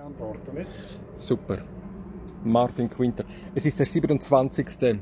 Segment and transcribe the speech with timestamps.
[0.00, 0.66] Antworten?
[1.18, 1.58] Super.
[2.42, 3.24] Martin Quinter.
[3.54, 4.98] Es ist der 27.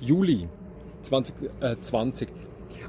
[0.00, 0.48] Juli
[1.02, 2.28] 2020.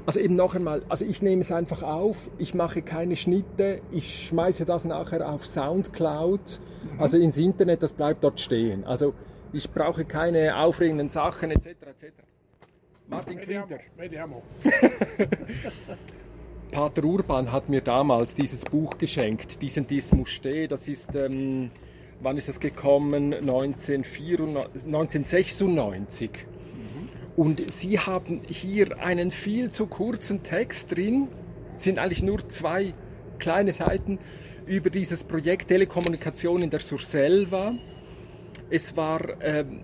[0.06, 4.26] Also eben noch einmal, also ich nehme es einfach auf, ich mache keine Schnitte, ich
[4.26, 6.60] schmeiße das nachher auf Soundcloud,
[6.94, 7.00] mhm.
[7.00, 8.84] also ins Internet, das bleibt dort stehen.
[8.84, 9.12] Also
[9.52, 11.66] ich brauche keine aufregenden Sachen etc.
[11.66, 12.06] etc.
[13.06, 13.80] Martin Quinter.
[16.72, 21.70] Pater Urban hat mir damals dieses Buch geschenkt, diesen Dismus Ste, das ist, ähm,
[22.20, 23.34] wann ist das gekommen?
[23.34, 26.30] 1994, 1996.
[27.36, 31.28] Und Sie haben hier einen viel zu kurzen Text drin,
[31.76, 32.94] sind eigentlich nur zwei
[33.38, 34.18] kleine Seiten
[34.66, 37.74] über dieses Projekt Telekommunikation in der Surselva.
[38.70, 39.80] Es war ähm,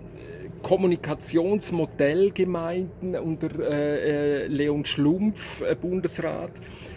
[0.61, 6.51] Kommunikationsmodellgemeinden unter äh, äh, Leon Schlumpf, äh, Bundesrat,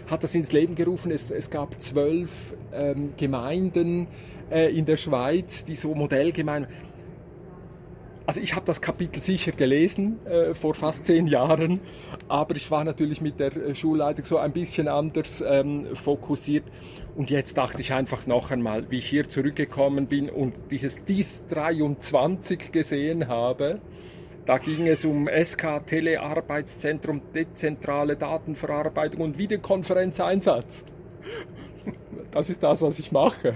[0.07, 1.11] hat das ins Leben gerufen.
[1.11, 4.07] Es, es gab zwölf ähm, Gemeinden
[4.51, 6.71] äh, in der Schweiz, die so Modellgemeinden
[8.25, 11.81] also ich habe das Kapitel sicher gelesen äh, vor fast zehn Jahren,
[12.29, 16.63] aber ich war natürlich mit der äh, Schulleitung so ein bisschen anders ähm, fokussiert.
[17.15, 21.45] Und jetzt dachte ich einfach noch einmal, wie ich hier zurückgekommen bin und dieses DIS
[21.47, 23.81] 23 gesehen habe.
[24.45, 30.85] Da ging es um SK Telearbeitszentrum, dezentrale Datenverarbeitung und Videokonferenzeinsatz
[32.33, 33.53] das ist das, was ich mache.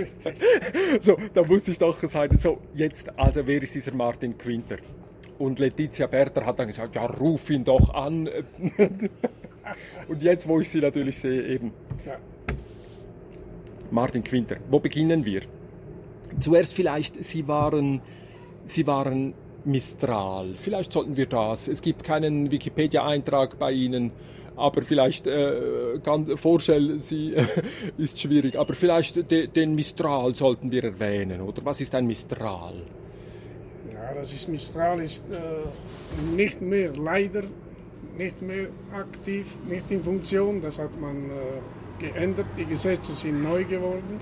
[1.00, 4.76] so, da musste ich doch sagen, so, jetzt, also wer ist dieser Martin Quinter?
[5.38, 8.28] Und Letizia Berter hat dann gesagt, ja, ruf ihn doch an.
[10.08, 11.72] Und jetzt, wo ich sie natürlich sehe, eben.
[12.04, 12.18] Ja.
[13.92, 15.42] Martin Quinter, wo beginnen wir?
[16.40, 18.00] Zuerst vielleicht, Sie waren,
[18.64, 19.34] Sie waren
[19.64, 20.54] Mistral.
[20.56, 21.68] Vielleicht sollten wir das.
[21.68, 24.10] Es gibt keinen Wikipedia-Eintrag bei Ihnen
[24.56, 27.34] aber vielleicht äh, kann, vorstellen Sie
[27.98, 31.64] ist schwierig, aber vielleicht de, den Mistral sollten wir erwähnen, oder?
[31.64, 32.74] Was ist ein Mistral?
[33.92, 37.44] Ja, das ist Mistral ist äh, nicht mehr leider
[38.16, 40.60] nicht mehr aktiv, nicht in Funktion.
[40.60, 42.46] Das hat man äh, geändert.
[42.58, 44.20] Die Gesetze sind neu geworden.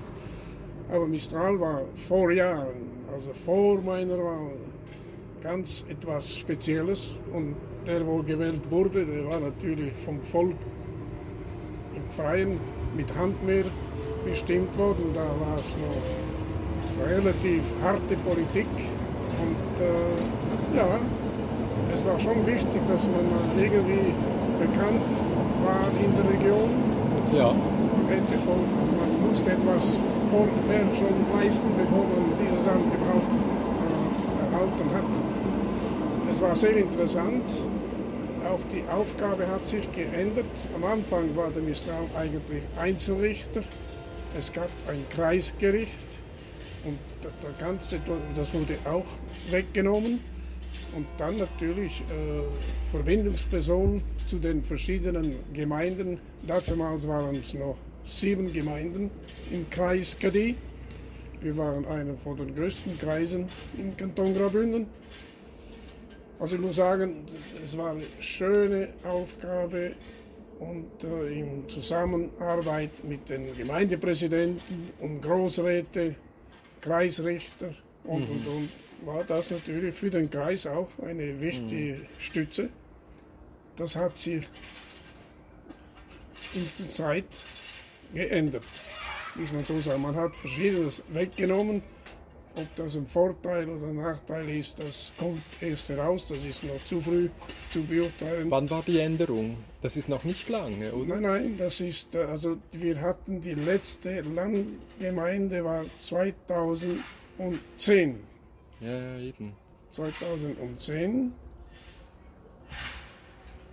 [0.91, 4.57] Aber Mistral war vor Jahren, also vor meiner Wahl,
[5.41, 7.55] ganz etwas Spezielles und
[7.87, 10.55] der wo gewählt wurde, der war natürlich vom Volk
[11.95, 12.59] im Freien
[12.95, 13.65] mit Handmehr
[14.25, 15.05] bestimmt worden.
[15.13, 18.67] Da war es noch relativ harte Politik
[19.41, 20.99] und äh, ja,
[21.93, 24.13] es war schon wichtig, dass man irgendwie
[24.59, 25.01] bekannt
[25.65, 27.00] war in der Region.
[27.33, 27.53] Ja.
[27.53, 29.99] Man, hätte also man musste etwas
[30.29, 33.31] vorher schon leisten, bevor man dieses Amt überhaupt
[33.81, 36.29] äh, erhalten hat.
[36.29, 37.49] Es war sehr interessant.
[38.49, 40.45] Auch die Aufgabe hat sich geändert.
[40.75, 43.61] Am Anfang war der Mistral eigentlich Einzelrichter.
[44.37, 45.91] Es gab ein Kreisgericht
[46.83, 47.99] und der ganze,
[48.35, 49.05] das wurde auch
[49.49, 50.19] weggenommen.
[50.95, 56.19] Und dann natürlich äh, Verbindungsperson zu den verschiedenen Gemeinden.
[56.45, 59.09] Damals waren es noch sieben Gemeinden
[59.51, 60.55] im Kreis Kadi.
[61.41, 64.87] Wir waren einer von den größten Kreisen im Kanton Graubünden.
[66.39, 67.25] Also ich muss sagen,
[67.63, 69.93] es war eine schöne Aufgabe
[70.59, 76.15] und äh, in Zusammenarbeit mit den Gemeindepräsidenten und Großräte,
[76.81, 77.73] Kreisrichter
[78.03, 78.35] und, mhm.
[78.35, 78.69] und, und
[79.05, 82.07] war das natürlich für den Kreis auch eine wichtige mhm.
[82.19, 82.69] Stütze.
[83.77, 84.47] Das hat sich
[86.53, 87.25] in der Zeit
[88.13, 88.63] geändert,
[89.35, 90.01] muss man so sagen.
[90.01, 91.81] Man hat Verschiedenes weggenommen
[92.55, 96.27] ob das ein Vorteil oder ein Nachteil ist, das kommt erst heraus.
[96.27, 97.29] Das ist noch zu früh
[97.69, 98.51] zu beurteilen.
[98.51, 99.57] Wann war die Änderung?
[99.81, 101.15] Das ist noch nicht lange, oder?
[101.15, 105.85] Nein, nein, das ist, äh, also wir hatten die letzte Landgemeinde war
[107.41, 108.19] 2010.
[108.79, 109.53] Ja, ja, eben.
[109.91, 111.33] 2010.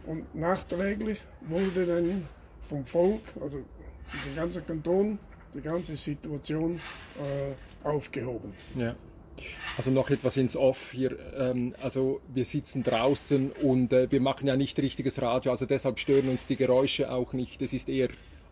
[0.07, 2.27] Und nachträglich wurde dann
[2.63, 5.19] vom Volk, also den ganzen Kanton,
[5.55, 6.81] die ganze Situation
[7.19, 8.55] äh, aufgehoben.
[8.75, 8.95] Ja.
[9.77, 11.17] Also noch etwas ins Off hier.
[11.37, 15.99] Ähm, also wir sitzen draußen und äh, wir machen ja nicht richtiges Radio, also deshalb
[15.99, 17.63] stören uns die Geräusche auch nicht.
[17.63, 18.09] Es ist eher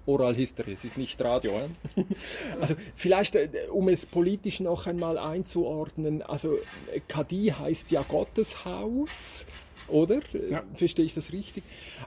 [0.07, 1.53] Oral History, es ist nicht Radio.
[1.59, 1.69] Äh?
[2.61, 6.59] also vielleicht, äh, um es politisch noch einmal einzuordnen, also
[7.09, 9.47] Kadi heißt ja Gotteshaus
[9.89, 10.21] oder?
[10.51, 10.63] Ja.
[10.75, 11.65] Verstehe ich das richtig?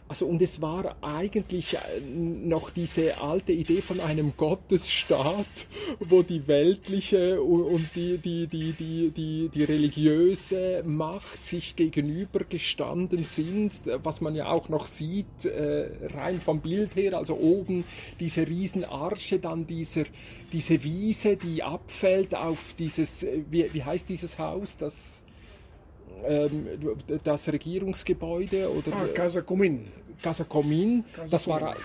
[0.07, 5.45] Also, und es war eigentlich äh, noch diese alte Idee von einem Gottesstaat,
[5.99, 13.81] wo die weltliche und die, die, die, die, die, die religiöse Macht sich gegenübergestanden sind,
[14.03, 17.85] was man ja auch noch sieht, äh, rein vom Bild her, also oben
[18.19, 20.03] diese Riesenarche, dann dieser,
[20.51, 25.21] diese Wiese, die abfällt auf dieses, äh, wie, wie heißt dieses Haus, das
[26.25, 26.67] ähm,
[27.23, 29.87] das Regierungsgebäude oder ah, Casa Comin.
[30.21, 31.75] Casa Comin, das war äh,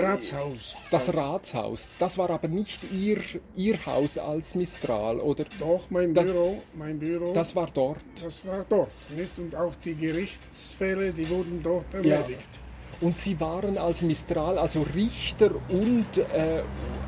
[0.00, 0.76] Ratshaus.
[0.90, 1.90] Das Ratshaus.
[1.98, 3.18] Das war aber nicht ihr,
[3.56, 5.44] ihr Haus als Mistral, oder?
[5.58, 7.32] Doch, mein das, Büro, mein Büro.
[7.32, 7.98] Das war dort.
[8.22, 9.36] Das war dort, nicht?
[9.38, 12.30] Und auch die Gerichtsfälle, die wurden dort erledigt.
[12.30, 12.63] Ja.
[13.04, 16.62] Und sie waren als Mistral, also Richter und äh,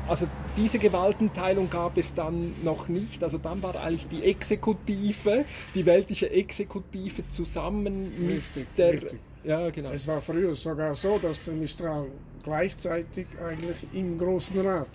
[0.07, 3.23] also diese Gewaltenteilung gab es dann noch nicht.
[3.23, 8.93] Also dann war eigentlich die Exekutive, die weltliche Exekutive zusammen mit richtig, der.
[8.93, 9.19] Richtig.
[9.43, 9.89] Ja, genau.
[9.89, 12.05] Es war früher sogar so, dass der Mistral
[12.43, 14.87] gleichzeitig eigentlich im Großen Rat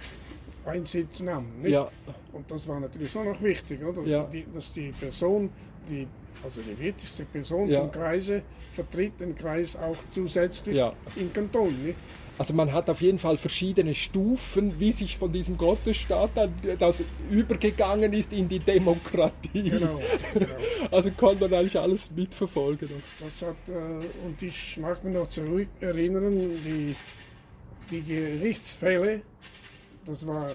[0.65, 1.47] einen Sitz nahm.
[1.63, 1.73] Nicht?
[1.73, 1.89] Ja.
[2.33, 4.03] Und das war natürlich auch noch wichtig, oder?
[4.03, 4.23] Ja.
[4.25, 5.51] Die, dass die Person,
[5.89, 6.07] die
[6.45, 7.81] also die wichtigste Person ja.
[7.81, 8.43] vom Kreise,
[8.73, 10.93] vertritt den Kreis auch zusätzlich ja.
[11.17, 11.85] im Kanton.
[11.85, 11.99] Nicht?
[12.39, 17.03] Also man hat auf jeden Fall verschiedene Stufen, wie sich von diesem Gottesstaat dann das
[17.31, 19.71] übergegangen ist in die Demokratie.
[19.71, 20.01] Genau,
[20.33, 20.47] genau.
[20.91, 22.89] Also konnte man eigentlich alles mitverfolgen.
[23.21, 26.97] Das hat, äh, und ich mag mich noch zurück erinnern, die,
[27.91, 29.23] die Gerichtsfälle,
[30.07, 30.53] das war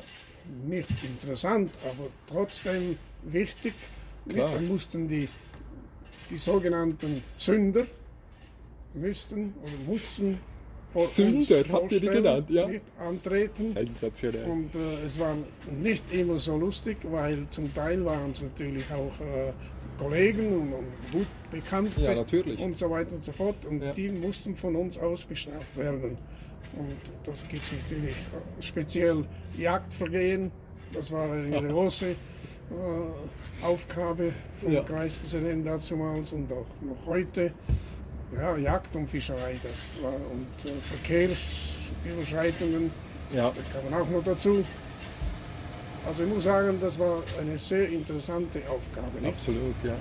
[0.66, 3.74] nicht interessant, aber trotzdem wichtig.
[4.26, 5.30] Dann mussten die
[6.30, 7.86] die sogenannten Sünder
[8.94, 10.40] müssten oder mussten
[10.94, 12.68] vor Sünder, habt ihr die genannt, ja?
[13.00, 13.66] antreten.
[13.66, 14.46] Sensationell.
[14.50, 15.36] Und äh, es war
[15.82, 19.52] nicht immer so lustig, weil zum Teil waren es natürlich auch äh,
[19.98, 22.60] Kollegen und, und, gut Bekannte ja, natürlich.
[22.60, 23.66] und so weiter und so fort.
[23.66, 23.92] Und Ja.
[23.92, 26.18] die mussten von uns aus bestraft werden.
[26.78, 29.26] Und das gibt es natürlich äh, speziell
[29.58, 30.52] Jagdvergehen.
[30.94, 32.16] Das war eine große
[33.64, 34.32] Aufgabe
[34.62, 34.82] vom Ja.
[34.84, 37.52] Kreispräsidenten damals und auch noch heute.
[38.36, 42.92] Ja, Jagd und Fischerei, das war und äh, Verkehrsüberschreitungen,
[43.34, 43.52] Ja.
[43.56, 44.66] da kann man auch noch dazu.
[46.06, 49.20] Also ich muss sagen, das war eine sehr interessante Aufgabe.
[49.22, 49.34] Nicht?
[49.34, 49.96] Absolut, ja.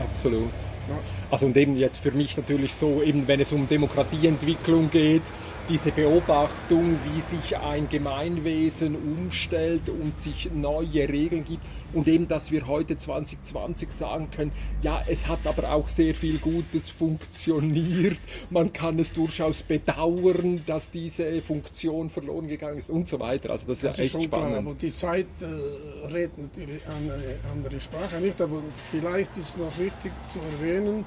[0.00, 0.50] Absolut.
[0.88, 0.98] Ja.
[1.30, 5.22] Also und eben jetzt für mich natürlich so, eben wenn es um Demokratieentwicklung geht,
[5.68, 11.62] diese Beobachtung, wie sich ein Gemeinwesen umstellt und sich neue Regeln gibt
[11.92, 14.52] und eben, dass wir heute 2020 sagen können,
[14.82, 18.18] ja, es hat aber auch sehr viel Gutes funktioniert,
[18.50, 23.50] man kann es durchaus bedauern, dass diese Funktion verloren gegangen ist und so weiter.
[23.50, 24.66] Also das ist Das ja ist echt schon klar, spannend.
[24.66, 30.12] aber die Zeit äh, redet natürlich eine andere Sprache nicht, aber vielleicht ist noch wichtig
[30.28, 31.04] zu erwähnen,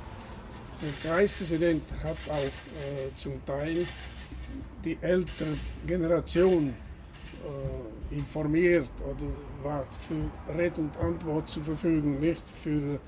[0.81, 3.85] der Kreispräsident hat auch äh, zum Teil
[4.83, 5.55] die ältere
[5.85, 9.27] Generation äh, informiert oder
[9.63, 12.99] war für Red und Antwort zur Verfügung, nicht für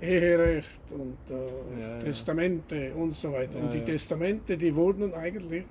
[0.00, 1.98] Eherecht und äh, Ja, ja.
[2.00, 3.58] Testamente und so weiter.
[3.58, 3.84] Ja, und die ja.
[3.84, 5.64] Testamente, die wurden eigentlich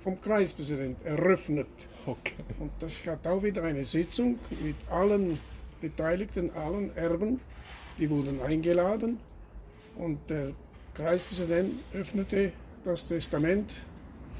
[0.00, 1.68] vom Kreispräsidenten eröffnet.
[2.06, 2.32] Okay.
[2.58, 5.38] Und das gab auch wieder eine Sitzung mit allen
[5.80, 7.40] Beteiligten, allen Erben.
[7.98, 9.18] Die wurden eingeladen
[9.96, 10.52] und der
[10.94, 12.52] Kreispräsident öffnete
[12.84, 13.70] das Testament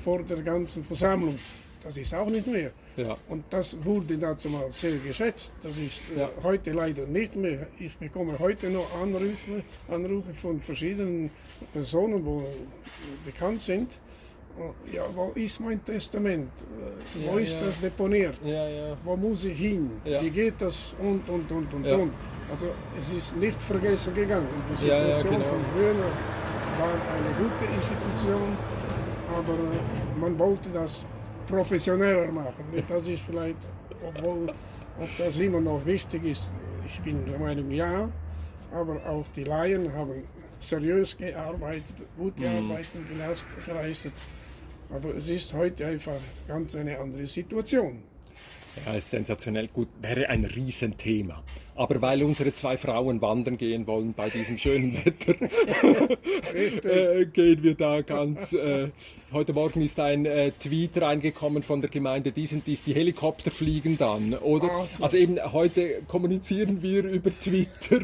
[0.05, 1.39] vor der ganzen Versammlung.
[1.83, 2.73] Das ist auch nicht mehr.
[2.97, 3.17] Ja.
[3.29, 5.55] Und das wurde dazu mal sehr geschätzt.
[5.63, 6.31] Das ist äh, Ja.
[6.43, 7.67] heute leider nicht mehr.
[7.79, 11.31] Ich bekomme heute noch Anrufe, Anrufe von verschiedenen
[11.73, 12.45] Personen, wo
[13.25, 13.99] bekannt sind.
[14.59, 16.51] Oh, Ja, wo ist mein Testament?
[16.61, 18.35] Äh, Wo Ja, ist das deponiert?
[18.45, 18.97] Ja, ja.
[19.05, 19.91] Wo muss ich hin?
[20.05, 20.95] Wie geht das?
[21.01, 22.13] Und, und, und, und, und.
[22.51, 22.67] Also
[22.99, 24.49] es ist nicht vergessen gegangen.
[24.71, 25.45] Die Situation genau.
[25.47, 28.49] von früher war eine gute Institution,
[29.39, 31.05] aber äh, man wollte das
[31.47, 32.65] professioneller machen.
[32.89, 33.57] Das ist vielleicht,
[34.07, 34.49] obwohl
[35.01, 36.51] ob das immer noch wichtig ist,
[36.87, 38.09] ich bin der Meinung, ja,
[38.73, 40.25] aber auch die Laien haben
[40.59, 42.71] seriös gearbeitet, gute Mhm.
[42.71, 44.13] Arbeiten geleist- geleistet.
[44.93, 48.03] Aber es ist heute einfach ganz eine andere Situation.
[48.87, 49.89] Ja, ist sensationell gut.
[50.01, 51.43] Wäre ein Riesenthema.
[51.75, 55.35] Aber weil unsere zwei Frauen wandern gehen wollen bei diesem schönen Wetter,
[56.55, 58.53] äh, gehen wir da ganz.
[58.53, 58.91] Äh,
[59.33, 63.51] heute Morgen ist ein äh, Tweet reingekommen von der Gemeinde, dies und dies, die Helikopter
[63.51, 64.85] fliegen dann, oder?
[64.93, 65.05] So.
[65.05, 68.01] Also eben heute kommunizieren wir über Twitter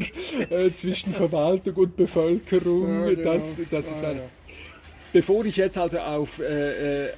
[0.49, 2.89] äh, zwischen Verwaltung und Bevölkerung.
[2.89, 3.33] Ja, genau.
[3.33, 4.23] das, das ist Ah, ein, ja.
[5.13, 7.09] Bevor ich jetzt also auf, äh, äh,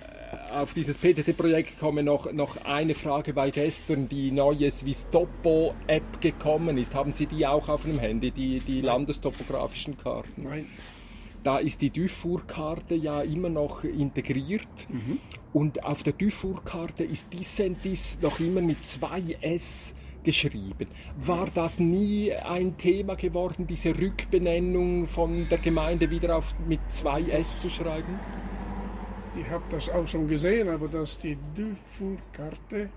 [0.52, 6.96] auf dieses PTT-Projekt komme, noch, noch eine Frage, weil gestern die neue Swisstopo-App gekommen ist.
[6.96, 10.44] Haben Sie die auch auf dem Handy, die, die landestopografischen Karten?
[10.44, 10.66] Nein,
[11.44, 14.88] da ist die Dufour-Karte ja immer noch integriert.
[15.54, 19.94] Und auf der Dufour-Karte ist Dissentis noch immer mit zwei S
[20.24, 20.88] geschrieben.
[21.18, 27.22] War das nie ein Thema geworden, diese Rückbenennung von der Gemeinde wieder auf, mit zwei
[27.24, 28.20] S zu schreiben?
[29.38, 32.90] Ich habe das auch schon gesehen, aber dass die Dufour-Karte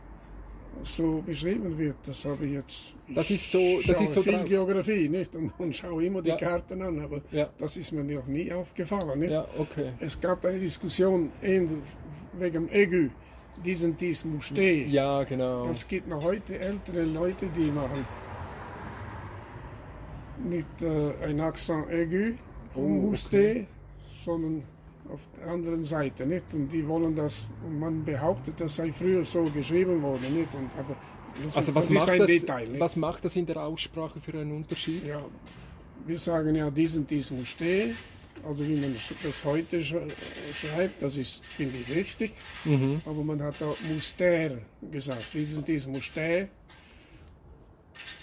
[0.83, 2.95] so beschrieben wird, das habe ich jetzt.
[3.15, 4.45] Das ist so- das ist so viel drauf.
[4.49, 5.35] Geografie, nicht?
[5.37, 6.37] Und, und schaue immer die Ja.
[6.37, 7.51] Karten an, aber Ja.
[7.59, 9.19] das ist mir noch nie aufgefallen.
[9.21, 9.31] Nicht?
[9.33, 9.93] Ja, okay.
[10.01, 13.11] Es gab eine Diskussion wegen Egu,
[13.63, 14.91] diesen dies muss stehen.
[14.91, 15.67] Ja, genau.
[15.67, 18.07] Das gibt noch heute ältere Leute, die machen
[20.49, 22.33] nicht äh, ein Accent aigu
[22.73, 23.67] vom Oh, Muste,
[24.25, 24.63] sondern
[25.13, 26.27] auf der anderen Seite.
[26.27, 26.45] Nicht?
[26.53, 30.35] Und die wollen das, und man behauptet, das sei früher so geschrieben worden.
[30.35, 30.55] Nicht?
[30.55, 30.97] Und, aber
[31.45, 32.69] das, Also ist- was das ist macht ein das, Detail.
[32.69, 32.81] Nicht?
[32.81, 35.05] was macht das in der Aussprache für einen Unterschied?
[35.07, 35.25] Ja,
[36.07, 37.97] wir sagen ja, diesen dies muss stehen.
[38.45, 38.93] Also wie man
[39.23, 40.01] das heute sch-
[40.61, 42.33] schreibt, das ist, finde ich, richtig.
[42.65, 43.01] Mhm.
[43.05, 44.51] Aber man hat auch Muster
[44.91, 45.29] gesagt.
[45.33, 46.49] Diesen dies muss stehen.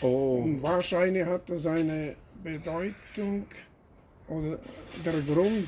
[0.01, 3.45] Oh, Und wahrscheinlich hat das eine Bedeutung
[4.27, 4.59] oder
[5.05, 5.67] der Grund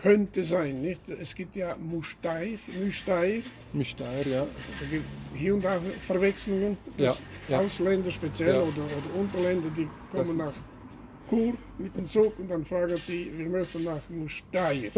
[0.00, 1.08] könnte sein, nicht?
[1.08, 3.42] Es gibt ja Musteir, Musteir,
[3.74, 4.46] Mystère, ja.
[4.80, 7.14] da gibt hier und da Verwechslungen, Ja,
[7.48, 7.58] ja.
[7.58, 8.60] Ausländer speziell Ja.
[8.60, 10.52] oder, oder Unterländer, die kommen nach
[11.28, 14.90] Chur mit dem Zug und dann fragen sie, wir möchten nach Musteir.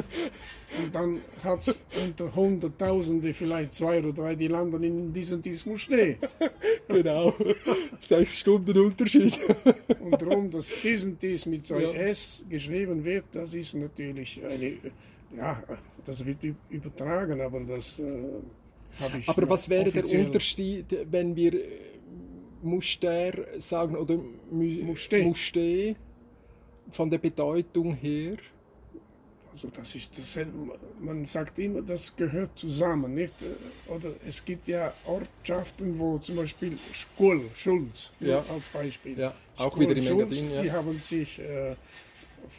[0.82, 5.66] und dann hat es unter Hunderttausende, vielleicht zwei oder drei, die landen in diesem dies
[5.66, 6.16] Musteir.
[6.88, 7.32] Genau.
[7.98, 9.38] Sechs Stunden Unterschied.
[10.00, 11.92] Und darum, dass diesen dies mit so Ja.
[11.92, 14.76] S geschrieben wird, das ist natürlich eine,
[15.36, 15.62] ja,
[16.04, 18.02] das wird üb- übertragen, aber das äh,
[19.00, 19.28] habe ich.
[19.28, 21.68] Aber was wäre der Unterschied, wenn wir äh,
[22.62, 24.14] Mustär sagen oder
[24.52, 25.96] Mü- Musté.
[26.90, 28.36] Von der Bedeutung her?
[29.52, 30.78] Also das ist dasselbe.
[31.00, 33.34] Man sagt immer, das gehört zusammen, nicht?
[33.88, 38.44] Oder es gibt ja Ortschaften, wo zum Beispiel Schkull, Schulz, Ja.
[38.48, 39.18] als Beispiel.
[39.18, 40.62] Ja, auch Schkull, wieder im Schulz, Engadin, ja.
[40.62, 41.74] Die haben sich äh,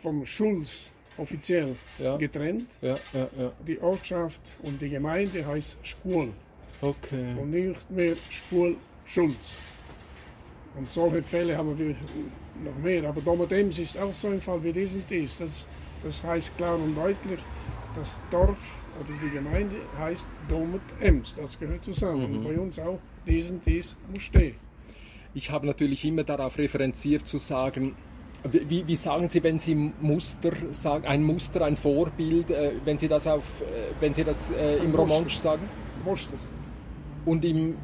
[0.02, 2.18] vom Schulz offiziell Ja.
[2.18, 2.68] getrennt.
[2.82, 3.52] Ja, ja.
[3.66, 6.30] Die Ortschaft und die Gemeinde heißt Schkull.
[6.82, 7.36] Okay.
[7.40, 9.56] und nicht mehr Spur Schulz.
[10.76, 11.96] Und solche Fälle haben wir
[12.64, 13.08] noch mehr.
[13.10, 15.38] Aber Domadems ist auch so ein Fall wie diesen dies.
[15.38, 15.68] Das,
[16.04, 17.40] das heißt klar und deutlich,
[17.96, 21.36] das Dorf oder die Gemeinde heißt Domet Ems.
[21.36, 22.38] Das gehört zusammen.
[22.38, 24.56] Und bei uns auch diesen dies muss stehen.
[25.34, 27.96] Ich habe natürlich immer darauf referenziert zu sagen,
[28.44, 33.08] wie, wie sagen Sie, wenn Sie Muster sagen, ein Muster, ein Vorbild, äh, wenn Sie
[33.08, 35.62] das auf, äh, wenn Sie das äh, im Romansch sagen
[36.04, 36.38] Muster.
[37.26, 37.76] und im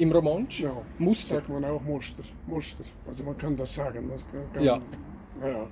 [0.00, 0.60] im Romansch?
[0.60, 1.36] Ja, Muster.
[1.36, 2.22] sagt man auch Muster.
[2.46, 2.84] Muster.
[3.06, 4.08] Also man kann das sagen.
[4.08, 4.18] Man
[4.52, 4.80] kann, Ja.
[5.42, 5.66] ja.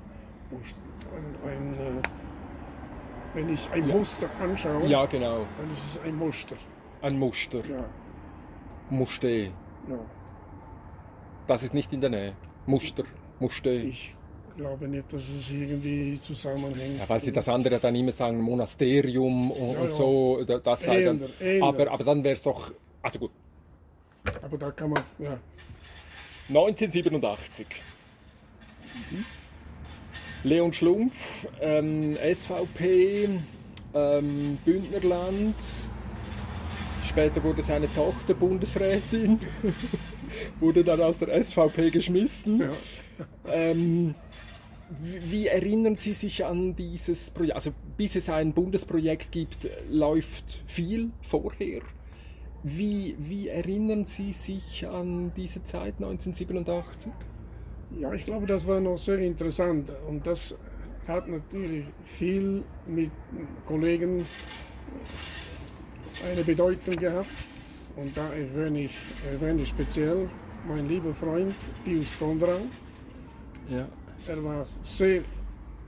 [0.50, 0.78] Muster.
[1.16, 2.02] Ein, ein, äh,
[3.34, 3.94] wenn ich ein Ja.
[3.96, 5.38] Muster anschaue, Ja, genau.
[5.58, 6.56] dann ist es ein Muster.
[7.02, 7.58] Ein Muster.
[7.68, 7.84] Ja,
[8.90, 9.28] Muste.
[9.28, 9.50] ja.
[11.46, 12.32] Das ist nicht in der Nähe.
[12.66, 13.04] Muster.
[13.40, 13.70] Muste.
[13.70, 14.14] Ich
[14.56, 16.98] glaube nicht, dass es irgendwie zusammenhängt.
[16.98, 19.92] Ja, weil Sie das andere dann immer sagen, Monasterium und, Ja, und ja.
[19.92, 21.16] so, da- das sei dann.
[21.16, 21.62] Ähnlich, ähnlich.
[21.62, 22.72] Aber, aber dann wäre es doch.
[23.00, 23.30] Also gut,
[24.42, 25.38] Aber da kann man, ja.
[26.48, 27.66] 1987.
[30.44, 33.28] Leon Schlumpf, ähm, SVP,
[33.94, 35.56] ähm, Bündnerland.
[37.04, 39.40] Später wurde seine Tochter Bundesrätin,
[40.60, 42.60] wurde dann aus der SVP geschmissen.
[42.60, 42.70] ja.
[43.50, 44.14] Ähm,
[44.90, 47.56] wie, wie erinnern Sie sich an dieses Projekt?
[47.56, 51.82] Also bis es ein Bundesprojekt gibt, läuft viel vorher.
[52.62, 57.12] Wie, wie erinnern Sie sich an diese Zeit 1987?
[57.96, 59.90] ja, ich glaube, das war noch sehr interessant.
[60.08, 60.54] Und das
[61.06, 63.10] hat natürlich viel mit
[63.66, 64.26] Kollegen
[66.30, 67.26] eine Bedeutung gehabt.
[67.96, 68.96] Und da erwähne ich,
[69.30, 70.28] erwähne ich speziell
[70.66, 72.60] mein lieber Freund Pius Kondrau.
[73.68, 73.88] Ja.
[74.26, 75.22] Er war sehr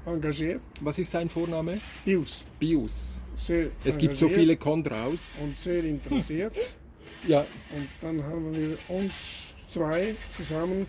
[0.07, 0.61] engagiert.
[0.80, 1.80] Was ist sein Vorname?
[2.04, 3.21] Pius, Bius.
[3.35, 5.35] sehr Es gibt so viele Kondraus.
[5.42, 6.54] Und sehr interessiert.
[7.28, 7.40] Ja.
[7.40, 10.87] Und dann haben wir uns zwei zusammen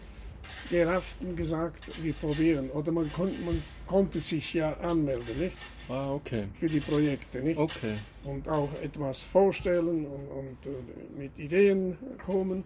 [0.69, 2.69] gerafft und gesagt, wir probieren.
[2.69, 5.57] Oder man, kon man konnte sich ja anmelden, nicht?
[5.89, 6.45] Ah, okay.
[6.53, 7.59] Für die Projekte, nicht?
[7.59, 7.97] Okay.
[8.23, 12.63] Und auch etwas vorstellen und, und äh, mit Ideen kommen.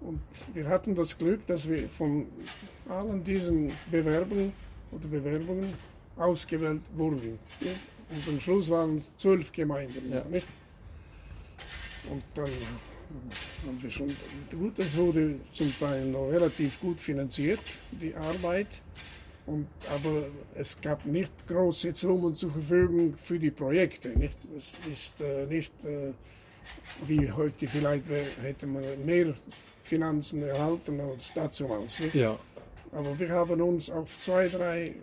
[0.00, 0.20] Und
[0.54, 2.26] wir hatten das Glück, dass wir von
[2.88, 4.52] allen diesen Bewerbungen
[4.92, 5.74] oder Bewerbungen
[6.16, 7.38] ausgewählt wurden.
[7.60, 7.76] Nicht?
[8.10, 10.10] Und am Schluss waren es zwölf Gemeinden.
[10.10, 10.24] Ja.
[10.24, 10.46] Nicht?
[12.10, 12.50] Und dann
[13.66, 14.14] haben wir schon,
[14.50, 18.68] gut, es wurde zum Teil noch relativ gut finanziert, die Arbeit.
[19.46, 24.10] Und, aber es gab nicht große Summen zur Verfügung für die Projekte.
[24.10, 26.12] Nicht, es ist äh, nicht äh,
[27.06, 28.04] wie heute vielleicht
[28.42, 29.34] hätte man mehr
[29.82, 31.98] Finanzen erhalten als damals.
[31.98, 32.14] Nicht?
[32.14, 32.38] Ja.
[32.92, 34.94] Aber wir haben uns auf zwei, drei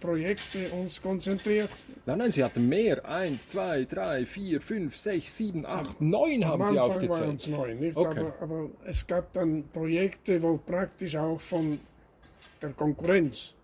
[0.00, 1.70] Projekte uns konzentriert.
[2.06, 3.04] Nein, nein, Sie hatten mehr.
[3.08, 7.40] Eins, zwei, drei, vier, fünf, sechs, sieben, acht, neun haben Am Sie Anfang waren aufgezählt.
[7.40, 7.96] es neun, nicht?
[7.96, 8.20] Okay.
[8.20, 11.80] Aber, aber es gab dann Projekte, wo praktisch auch von
[12.60, 13.54] der Konkurrenz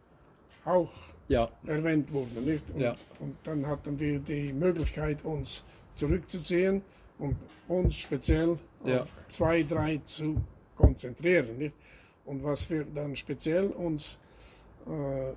[0.64, 0.90] auch
[1.28, 2.44] Ja, erwähnt wurden.
[2.44, 2.64] Nicht?
[2.75, 2.97] Und, Ja.
[3.18, 5.62] und dann hatten wir die Möglichkeit, uns
[5.97, 6.82] zurückzuziehen
[7.18, 7.37] und
[7.68, 9.02] uns speziell Ja.
[9.02, 10.37] auf zwei, drei zu
[10.76, 11.59] konzentrieren.
[11.59, 11.75] Nicht?
[12.24, 14.18] Und was wir dann speziell uns
[14.86, 15.32] äh,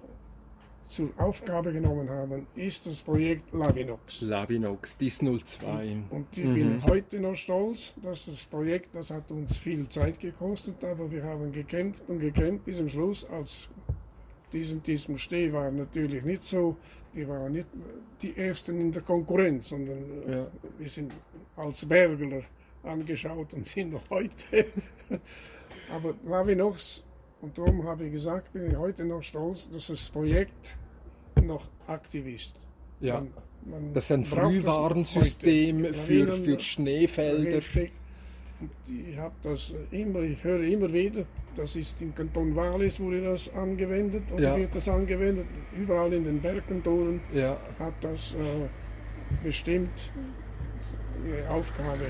[0.84, 4.22] zur Aufgabe genommen haben, ist das Projekt Lavinox.
[4.22, 5.98] Lavinox, DIS 02.
[6.10, 6.54] Und ich Mhm.
[6.54, 11.24] bin heute noch stolz, dass das Projekt, das hat uns viel Zeit gekostet, aber wir
[11.24, 13.24] haben gekämpft und gekämpft bis zum Schluss.
[13.26, 13.70] Als
[14.52, 16.76] diesen, diesem Steh war natürlich nicht so,
[17.14, 17.68] wir waren nicht
[18.22, 20.48] die Ersten in der Konkurrenz, sondern äh, Ja.
[20.78, 21.14] wir sind
[21.56, 22.42] als Bergler
[22.84, 24.66] angeschaut und sind noch heute.
[25.92, 27.04] Aber Lavinox,
[27.42, 30.78] und darum habe ich gesagt, bin ich heute noch stolz, dass das Projekt
[31.44, 32.54] noch aktiv ist.
[33.00, 33.16] Ja.
[33.16, 33.32] Man-
[33.66, 37.58] man Das ist ein Frühwarnsystem für, für Schneefelder.
[37.58, 37.92] Richtig.
[38.62, 38.72] Und
[39.10, 41.26] ich habe das immer, ich höre immer wieder,
[41.56, 44.58] das ist im Kanton Wallis wurde das angewendet oder Ja.
[44.58, 45.48] wird das angewendet.
[45.78, 48.68] Überall in den Bergkantonen Ja, hat das äh,
[49.44, 50.12] bestimmt
[51.28, 52.06] ihre Aufgabe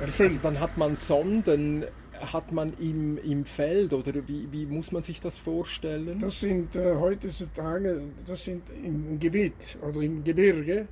[0.00, 0.30] erfüllt.
[0.30, 1.84] also dann hat man Sonden,
[2.20, 6.18] hat man im, im Feld oder wie, wie muss man sich das vorstellen?
[6.18, 10.88] Das sind äh, heutzutage, das sind im Gebiet oder im Gebirge,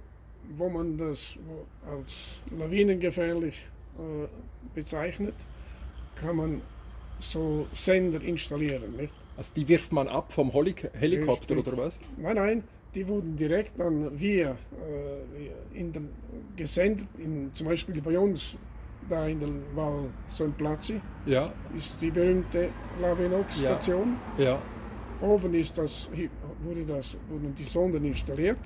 [0.56, 1.38] wo man das
[1.90, 3.66] als lawinengefährlich
[3.98, 4.26] äh,
[4.74, 5.34] bezeichnet,
[6.14, 6.62] kann man
[7.18, 8.96] so Sender installieren.
[8.96, 9.14] Nicht?
[9.36, 11.72] Also die wirft man ab vom Helik Helikopter Richtig.
[11.72, 11.98] oder was?
[12.16, 12.64] Nein, nein,
[12.94, 16.08] die wurden direkt an wir äh, in den,
[16.56, 18.56] gesendet, in, zum Beispiel bei uns,
[19.08, 20.56] da in der Val St.
[20.56, 22.68] Platzi, Ja, ist die berühmte
[23.00, 24.16] Lavinox-Station.
[24.38, 24.58] ja.
[25.20, 26.08] Oben ist das,
[26.62, 28.58] wurde das, wurden die Sonden installiert.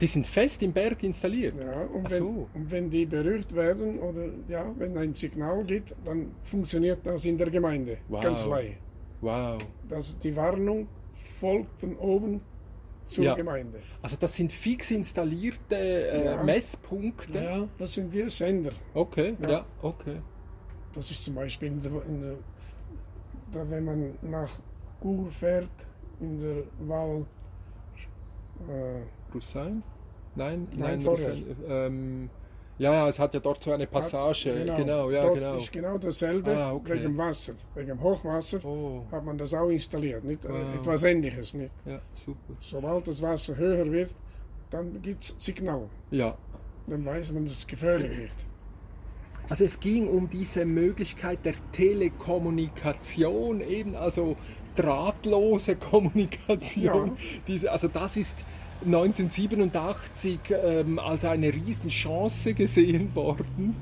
[0.00, 1.54] Die sind fest im Berg installiert.
[1.58, 2.48] Ja, und, Ach wenn, so.
[2.54, 7.36] und wenn die berührt werden oder ja, wenn ein Signal gibt, dann funktioniert das in
[7.36, 7.98] der Gemeinde.
[8.08, 8.22] Wow.
[8.22, 8.76] Kanzlei.
[9.20, 9.58] Wow.
[9.88, 10.86] Das, die Warnung
[11.40, 12.40] folgt von oben
[13.08, 13.34] zur Ja.
[13.34, 13.80] Gemeinde.
[14.02, 16.42] Also das sind fix installierte äh, Ja.
[16.44, 17.38] Messpunkte.
[17.42, 18.72] Ja, das sind wir Sender.
[18.94, 19.48] Okay, ja.
[19.50, 19.66] Ja.
[19.82, 20.20] okay.
[20.94, 22.36] Das ist zum Beispiel, in der, in der,
[23.52, 24.50] da, wenn man nach
[25.02, 25.70] Chur fährt,
[26.20, 27.26] in der Wahl.
[28.68, 29.02] Äh,
[29.34, 29.82] Russein?
[30.34, 31.06] Nein, Nein, nein.
[31.06, 31.56] Russein.
[31.68, 32.30] Ähm,
[32.78, 34.52] ja, ja, es hat ja dort so eine Passage.
[34.76, 35.56] Genau, ja, dort genau.
[35.56, 36.94] ist genau dasselbe Ah, okay.
[36.94, 37.54] wegen Wasser.
[37.74, 40.24] Wegen Hochwasser Oh, hat man das auch installiert.
[40.24, 40.44] Nicht?
[40.44, 40.74] Äh, Wow.
[40.80, 41.54] Etwas Ähnliches.
[41.54, 41.72] Nicht?
[41.84, 42.54] ja, super.
[42.60, 44.10] Sobald das Wasser höher wird,
[44.70, 45.88] dann gibt es Signal.
[46.10, 46.36] Ja.
[46.86, 48.30] Dann weiß man, dass es gefährlich wird.
[49.50, 54.36] Also es ging um diese Möglichkeit der Telekommunikation, eben also
[54.76, 57.08] drahtlose Kommunikation.
[57.08, 57.12] Ja.
[57.46, 58.44] Diese, also das ist
[58.84, 63.76] 1987 ähm, als eine Riesenchance gesehen worden.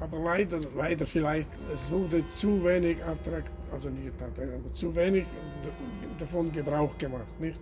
[0.00, 5.24] Aber leider, leider vielleicht, es wurde zu wenig attrakt, also nicht attrakt, aber zu wenig
[6.18, 7.24] davon Gebrauch gemacht.
[7.40, 7.58] Nicht?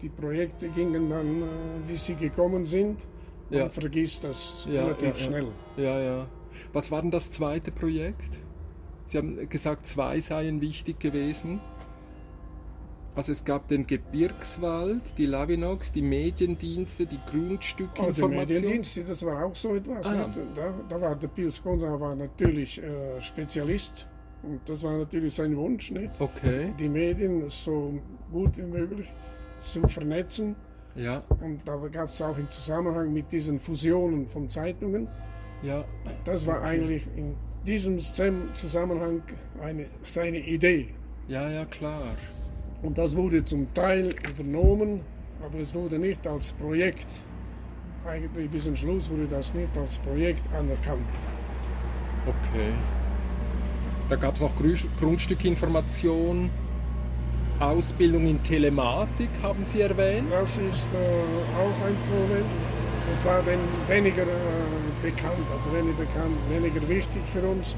[0.00, 1.46] Die Projekte gingen dann, äh,
[1.88, 3.06] wie sie gekommen sind.
[3.50, 3.68] Man Ja.
[3.68, 5.24] vergisst das Ja, relativ ja.
[5.26, 5.48] schnell.
[5.76, 6.26] Ja, ja.
[6.72, 8.40] Was war denn das zweite Projekt?
[9.06, 11.60] Sie haben gesagt, zwei seien wichtig gewesen.
[13.14, 18.30] Also es gab den Gebirgswald, die Lavinox, die Mediendienste, die Oh, die Grundstückinformation.
[18.30, 20.06] Mediendienste, das war auch so etwas.
[20.06, 20.30] Ah.
[20.54, 24.06] Da, da war der Pius Konrad war natürlich äh, Spezialist
[24.42, 26.10] und das war natürlich sein Wunsch, nicht?
[26.18, 27.92] Okay, die Medien so
[28.32, 29.12] gut wie möglich
[29.62, 30.56] zu vernetzen.
[30.94, 35.06] ja, Und da gab es auch im Zusammenhang mit diesen Fusionen von Zeitungen.
[35.62, 35.84] ja,
[36.24, 36.66] Das war Okay.
[36.70, 37.34] eigentlich in
[37.66, 39.22] diesem Sem- Zusammenhang
[39.60, 40.88] eine, seine Idee.
[41.28, 42.00] ja, ja, klar.
[42.82, 45.00] Und das wurde zum Teil übernommen,
[45.44, 47.06] aber es wurde nicht als Projekt,
[48.06, 51.06] eigentlich bis zum Schluss wurde das nicht als Projekt anerkannt.
[52.26, 52.72] Okay.
[54.08, 56.50] Da gab es noch Grü- Grundstückinformation,
[57.60, 60.26] Ausbildung in Telematik, haben Sie erwähnt.
[60.30, 62.44] Das ist äh, auch ein Problem.
[63.08, 64.26] Das war dann weniger äh,
[65.02, 67.76] bekannt, also weniger bekannt, weniger wichtig für uns.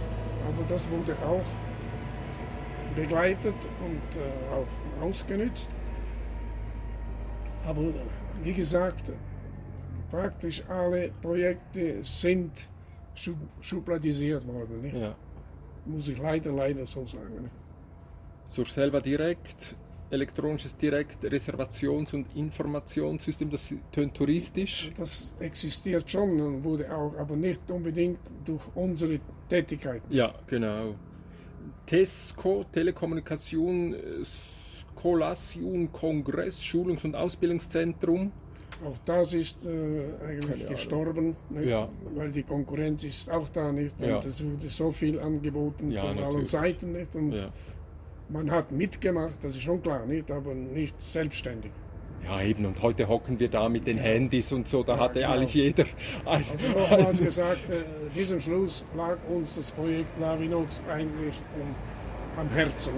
[0.48, 1.44] Aber das wurde auch
[2.96, 4.66] begleitet und äh, auch
[5.00, 5.68] ausgenützt.
[7.66, 7.82] Aber
[8.42, 9.12] wie gesagt,
[10.10, 12.68] praktisch alle Projekte sind
[13.14, 14.82] schub schubladisiert worden.
[14.82, 14.96] Nicht?
[14.96, 15.14] Ja.
[15.86, 17.42] Muss ich leider, leider so sagen.
[17.42, 17.54] Nicht?
[18.46, 19.76] Zur selber direkt
[20.10, 24.92] elektronisches Direkt-Reservations- und Informationssystem, das tönt touristisch.
[24.96, 30.02] Das existiert schon und wurde auch, aber nicht unbedingt durch unsere Tätigkeit.
[30.10, 30.94] Ja, genau.
[31.86, 33.94] Tesco, Telekommunikation,
[35.00, 38.32] Scholasium, Kongress, Schulungs- und Ausbildungszentrum.
[38.84, 41.88] Auch das ist äh, eigentlich gestorben, ja.
[42.14, 43.94] weil die Konkurrenz ist auch da nicht.
[44.00, 44.16] Ja.
[44.16, 46.50] Und es wurde so viel angeboten Ja, von allen natürlich.
[46.50, 47.14] Seiten nicht.
[47.14, 47.50] Und Ja.
[48.28, 51.70] man hat mitgemacht, das ist schon klar, nicht, aber nicht selbstständig.
[52.24, 52.64] ja, eben.
[52.66, 54.82] Und heute hocken wir da mit den Handys und so.
[54.82, 55.32] Da Ja, hatte genau.
[55.32, 55.84] eigentlich jeder
[56.24, 61.74] ein, Also nochmals gesagt, äh, diesem Schluss lag uns das Projekt Lavinox eigentlich um,
[62.36, 62.92] am Herzen.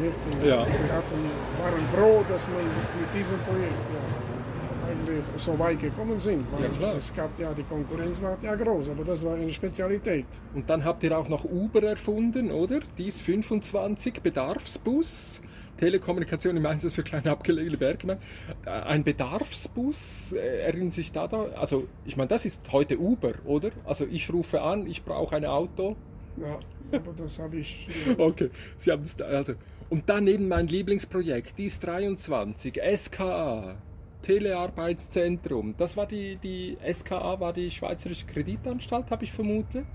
[0.45, 0.67] Ja.
[0.67, 1.21] Wir hatten,
[1.59, 6.47] waren froh, dass wir mit diesem Projekt ja, eigentlich so weit gekommen sind.
[6.61, 6.97] Ja, klar.
[6.97, 10.27] Es gab ja, die Konkurrenz war ja groß, aber das war eine Spezialität.
[10.55, 12.81] Und dann habt ihr auch noch Uber erfunden, oder?
[12.99, 15.43] Dies 25 Bedarfsbus.
[15.77, 18.19] Telekommunikation im Einsatz für kleine abgelegene Bergmann.
[18.65, 21.49] Äh, Ein Bedarfsbus, äh, erinnern Sie sich da, da?
[21.57, 23.71] Also, ich meine, das ist heute Uber, oder?
[23.85, 25.97] Also, ich rufe an, ich brauche ein Auto.
[26.39, 26.59] Ja,
[26.93, 27.89] aber das habe ich.
[28.19, 29.55] Okay, Sie haben es da, also.
[29.89, 33.77] Und dann eben mein Lieblingsprojekt, dies 23, SKA,
[34.23, 35.75] Telearbeitszentrum.
[35.79, 39.87] Das war die, die SKA, war die Schweizerische Kreditanstalt, habe ich vermutet.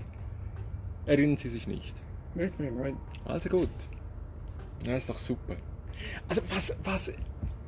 [1.04, 1.94] Erinnern Sie sich nicht?
[2.34, 2.96] Nicht mehr, nein.
[3.24, 3.68] Also gut.
[4.86, 5.56] Ja, ist doch super.
[6.28, 7.12] Also was, was,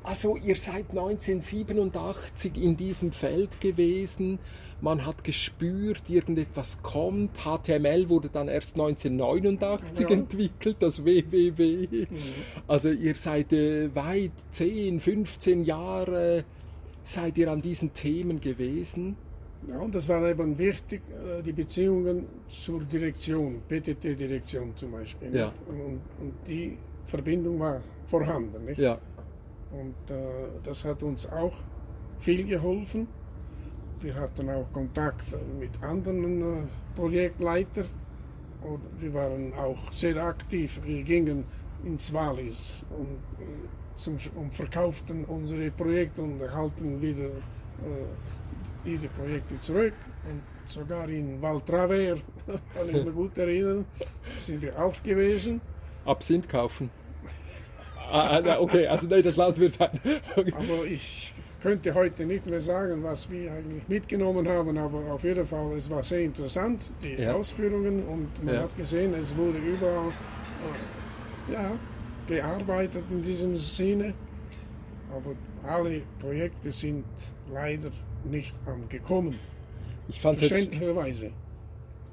[0.05, 4.38] also ihr seid 1987 in diesem Feld gewesen.
[4.81, 7.31] Man hat gespürt, irgendetwas kommt.
[7.45, 10.14] HTML wurde dann erst 1989 Ja.
[10.14, 12.07] entwickelt, das WWW.
[12.69, 16.45] Also ihr seid äh, weit 10, 15 Jahre
[17.03, 19.17] seid ihr an diesen Themen gewesen.
[19.69, 25.35] Ja, und das war eben wichtig, äh, die Beziehungen zur Direktion, PTT-Direktion zum Beispiel.
[25.35, 25.47] Ja.
[25.47, 25.57] nicht?
[25.69, 28.67] Und, und die Verbindung war vorhanden.
[28.67, 28.79] Nicht?
[28.79, 28.99] Ja,
[29.79, 31.55] Und äh, das hat uns auch
[32.21, 33.09] viel geholfen.
[34.01, 37.89] Wir hatten auch Kontakt mit anderen äh, Projektleitern
[38.63, 40.81] und wir waren auch sehr aktiv.
[40.85, 41.45] Wir gingen
[41.85, 43.47] ins Wallis und, äh,
[43.97, 49.95] zum, und verkauften unsere Projekte und erhalten wieder äh, ihre Projekte zurück.
[50.31, 53.85] Und sogar in Valtraver, kann ich mir gut erinnern,
[54.39, 55.61] sind wir auch gewesen.
[56.05, 56.91] Absinth kaufen.
[58.11, 59.90] Ah, ah, na, okay, also nein, das lassen wir sein.
[60.37, 60.53] Okay.
[60.55, 65.47] Aber ich könnte heute nicht mehr sagen, was wir eigentlich mitgenommen haben, aber auf jeden
[65.47, 67.35] Fall, es war sehr interessant, die Ja.
[67.35, 68.61] Ausführungen und man Ja.
[68.62, 70.09] hat gesehen, es wurde überall
[71.49, 71.73] äh, ja,
[72.27, 74.12] gearbeitet in diesem Sinne,
[75.11, 75.35] aber
[75.69, 77.05] alle Projekte sind
[77.53, 77.90] leider
[78.25, 79.38] nicht angekommen,
[80.09, 80.71] Ich fand jetzt.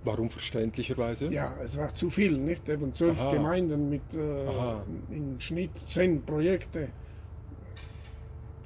[0.04, 1.32] Warum verständlicherweise?
[1.32, 2.68] Ja, es war zu viel, nicht?
[2.68, 3.32] Eben zwölf Aha.
[3.32, 4.82] Gemeinden mit äh,
[5.16, 6.90] im Schnitt zehn Projekte.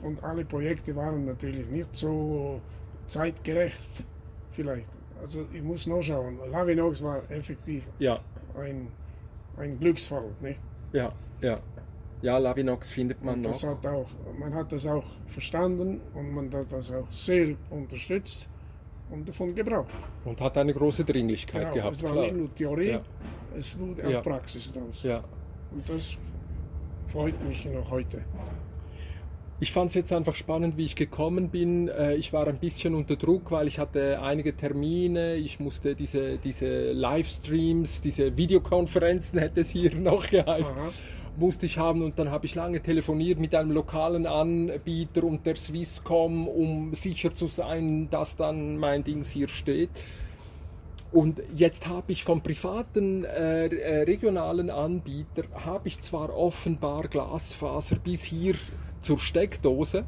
[0.01, 2.61] Und alle Projekte waren natürlich nicht so
[3.05, 4.05] zeitgerecht,
[4.51, 4.87] vielleicht.
[5.21, 6.37] Also ich muss noch schauen.
[6.51, 8.19] Lavinox war effektiv Ja,
[8.57, 8.87] ein,
[9.57, 10.61] ein Glücksfall, nicht?
[10.93, 11.59] ja, ja.
[12.21, 13.61] Ja, Labinox findet man noch.
[13.61, 14.07] hat auch,
[14.39, 18.47] man hat das auch verstanden und man hat das auch sehr unterstützt
[19.11, 19.89] und davon gebraucht.
[20.25, 22.23] Und hat eine große Dringlichkeit Genau, gehabt, es war klar.
[22.23, 23.01] nicht nur Theorie, Ja.
[23.57, 24.21] es wurde auch Ja.
[24.21, 25.03] Praxis daraus.
[25.03, 25.23] Ja.
[25.71, 26.17] Und das
[27.07, 28.23] freut mich noch heute.
[29.61, 31.87] Ich fand es jetzt einfach spannend, wie ich gekommen bin.
[31.87, 35.35] Äh, Ich war ein bisschen unter Druck, weil ich hatte einige Termine.
[35.35, 40.89] Ich musste diese, diese Livestreams, diese Videokonferenzen, hätte es hier noch geheißen, Aha.
[41.37, 42.01] Musste ich haben.
[42.01, 47.33] Und dann habe ich lange telefoniert mit einem lokalen Anbieter und der Swisscom, um sicher
[47.33, 49.89] zu sein, dass dann mein Dings hier steht.
[51.11, 57.95] Und jetzt habe ich vom privaten äh, äh, regionalen Anbieter habe ich zwar offenbar Glasfaser
[57.97, 58.55] bis hier
[59.01, 60.03] zur Steckdose,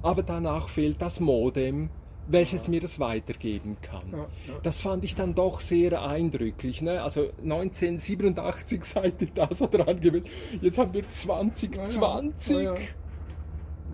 [0.00, 1.90] aber danach fehlt das Modem,
[2.30, 4.02] welches mir das weitergeben kann.
[4.12, 4.26] Ja, ja.
[4.62, 6.82] Das fand ich dann doch sehr eindrücklich.
[6.82, 7.02] Ne?
[7.02, 10.26] Also 1987 seid ihr da so dran gewesen.
[10.60, 12.56] Jetzt haben wir 2020.
[12.56, 12.74] Ja, ja.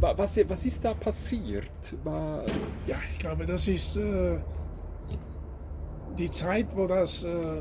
[0.01, 1.70] Wa- Was, was ist da passiert?
[2.03, 2.44] War,
[2.87, 4.38] Ja, ich glaube, das ist äh,
[6.18, 7.61] die Zeit, wo das äh,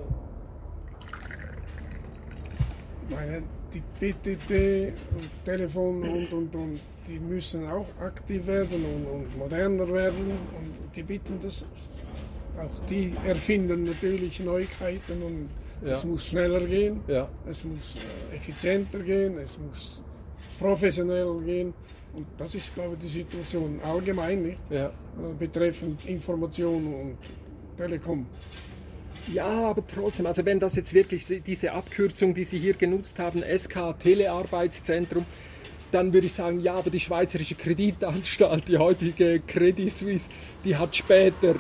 [3.09, 9.37] meine, die PTT und Telefon und, und, und die müssen auch aktiv werden und, und
[9.37, 11.65] moderner werden und die bieten das
[12.59, 15.49] auch die erfinden natürlich Neuigkeiten und
[15.83, 15.91] Ja.
[15.93, 17.95] es muss schneller gehen, ja, es muss
[18.31, 20.03] äh, effizienter gehen, es muss
[20.59, 21.73] professionell gehen
[22.13, 24.87] und das ist glaube ich die Situation allgemein nicht ja.
[24.87, 24.91] äh,
[25.37, 27.17] betreffend Information und
[27.77, 28.27] Telekom.
[29.33, 33.17] Ja, aber trotzdem, also wenn das jetzt wirklich die- diese Abkürzung, die Sie hier genutzt
[33.19, 35.25] haben, SK Telearbeitszentrum,
[35.93, 40.29] dann würde ich sagen, ja, aber die Schweizerische Kreditanstalt, die heutige Credit Suisse,
[40.65, 41.55] die hat später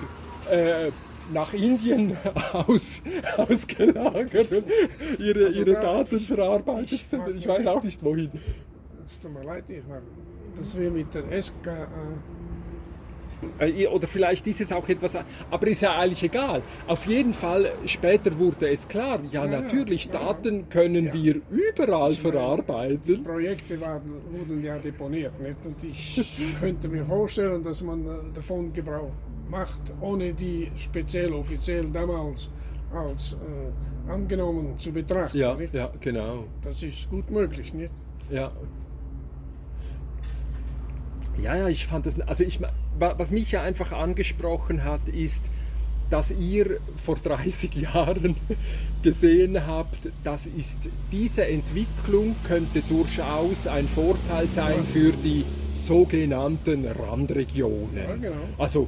[0.51, 0.91] äh,
[1.31, 2.17] nach Indien
[2.53, 3.01] aus,
[3.37, 4.65] ausgelagert und
[5.19, 6.91] ihre, Also ihre da- Daten ich- verarbeitet.
[6.93, 8.31] ich Ich, weiß auch nicht wohin.
[9.05, 10.01] Es tut mir leid, ich meine,
[10.57, 11.71] dass wir mit der SK Äh,
[13.91, 15.17] Oder vielleicht ist es auch etwas,
[15.51, 16.61] aber ist ja eigentlich egal.
[16.87, 20.11] Auf jeden Fall, später wurde es klar, ja, Ja, natürlich, ja.
[20.13, 21.13] Daten können Ja.
[21.13, 23.23] wir überall meine, verarbeiten.
[23.23, 24.01] Projekte waren,
[24.31, 25.33] wurden ja deponiert.
[25.39, 25.55] Nicht?
[25.65, 29.11] Und ich könnte mir vorstellen, dass man äh, davon Gebrauch
[29.49, 32.49] macht, ohne die speziell offiziell damals
[32.93, 35.37] als äh, angenommen zu betrachten.
[35.37, 35.73] Ja, nicht?
[35.73, 36.45] ja, genau.
[36.61, 37.73] Das ist gut möglich.
[37.73, 37.91] Nicht?
[38.29, 38.51] Ja.
[41.41, 45.43] Ja, ja, ich fand das, also ich, wa- was mich ja einfach angesprochen hat, ist,
[46.09, 48.35] dass ihr vor 30 Jahren
[49.01, 50.77] gesehen habt, das ist,
[51.11, 57.95] diese Entwicklung könnte durchaus ein Vorteil sein für die sogenannten Randregionen.
[57.95, 58.35] Ja, genau.
[58.57, 58.87] Also,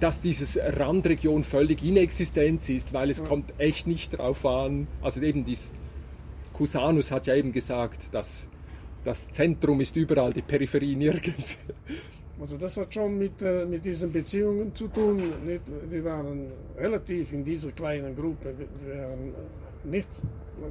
[0.00, 5.44] dass dieses Randregion völlig inexistent ist, weil es kommt echt nicht drauf an, also eben
[5.44, 5.72] dies,
[6.52, 8.48] Cusanus hat ja eben gesagt, dass
[9.04, 11.58] das Zentrum ist überall, die Peripherie nirgends.
[12.40, 15.16] Also das hat schon mit, äh, mit diesen Beziehungen zu tun.
[15.44, 15.62] Nicht?
[15.90, 20.08] Wir waren relativ in dieser kleinen Gruppe, wir waren äh, nicht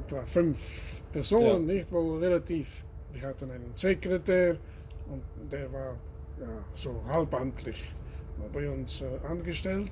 [0.06, 0.58] etwa fünf
[1.12, 1.76] Personen, Ja.
[1.76, 4.56] nicht, wo relativ, wir hatten einen Sekretär
[5.12, 5.94] und der war
[6.40, 7.84] ja, so halbamtlich
[8.54, 9.90] bei uns äh, angestellt.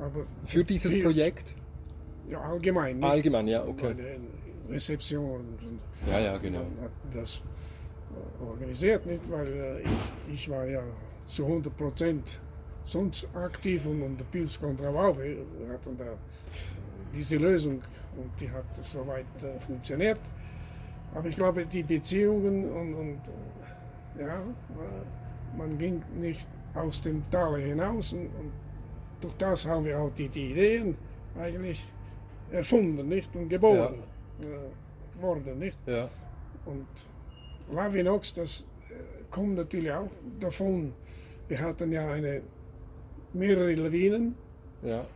[0.00, 1.54] Aber Für dieses viel- Projekt?
[2.28, 2.96] Ja, allgemein.
[2.98, 3.08] Nicht?
[3.08, 3.94] Allgemein, ja, okay.
[4.68, 6.64] Rezeption und Ja, ja, genau.
[7.14, 7.42] das
[8.40, 9.30] organisiert, nicht?
[9.30, 10.82] Weil äh, ich, ich war ja
[11.26, 12.40] zu 100 Prozent
[12.84, 15.16] sonst aktiv und, und der Pius Kontra auch.
[15.18, 16.16] Wir wir hatten da
[17.14, 17.82] diese Lösung
[18.16, 20.20] und die hat soweit äh, funktioniert.
[21.14, 23.20] Aber ich glaube, die Beziehungen und, und
[24.18, 28.52] äh, ja, äh, man ging nicht aus dem Tal hinaus und, und
[29.20, 30.96] durch das haben wir auch die, die Ideen
[31.38, 31.84] eigentlich
[32.50, 33.34] erfunden, nicht?
[33.34, 34.02] Und geboren
[34.40, 35.78] äh, worden, nicht?
[35.86, 36.08] Ja,
[36.64, 36.86] Und
[37.72, 38.64] Lavinox, das
[39.30, 40.92] kommt natürlich auch davon.
[41.48, 42.42] Wir hatten ja eine,
[43.32, 44.34] mehrere Lawinen,
[44.82, 45.06] ja.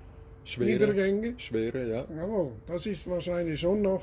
[0.44, 1.34] Schwere, Niedergänge.
[1.38, 2.06] schwere, ja.
[2.16, 4.02] Jawohl, das ist wahrscheinlich schon noch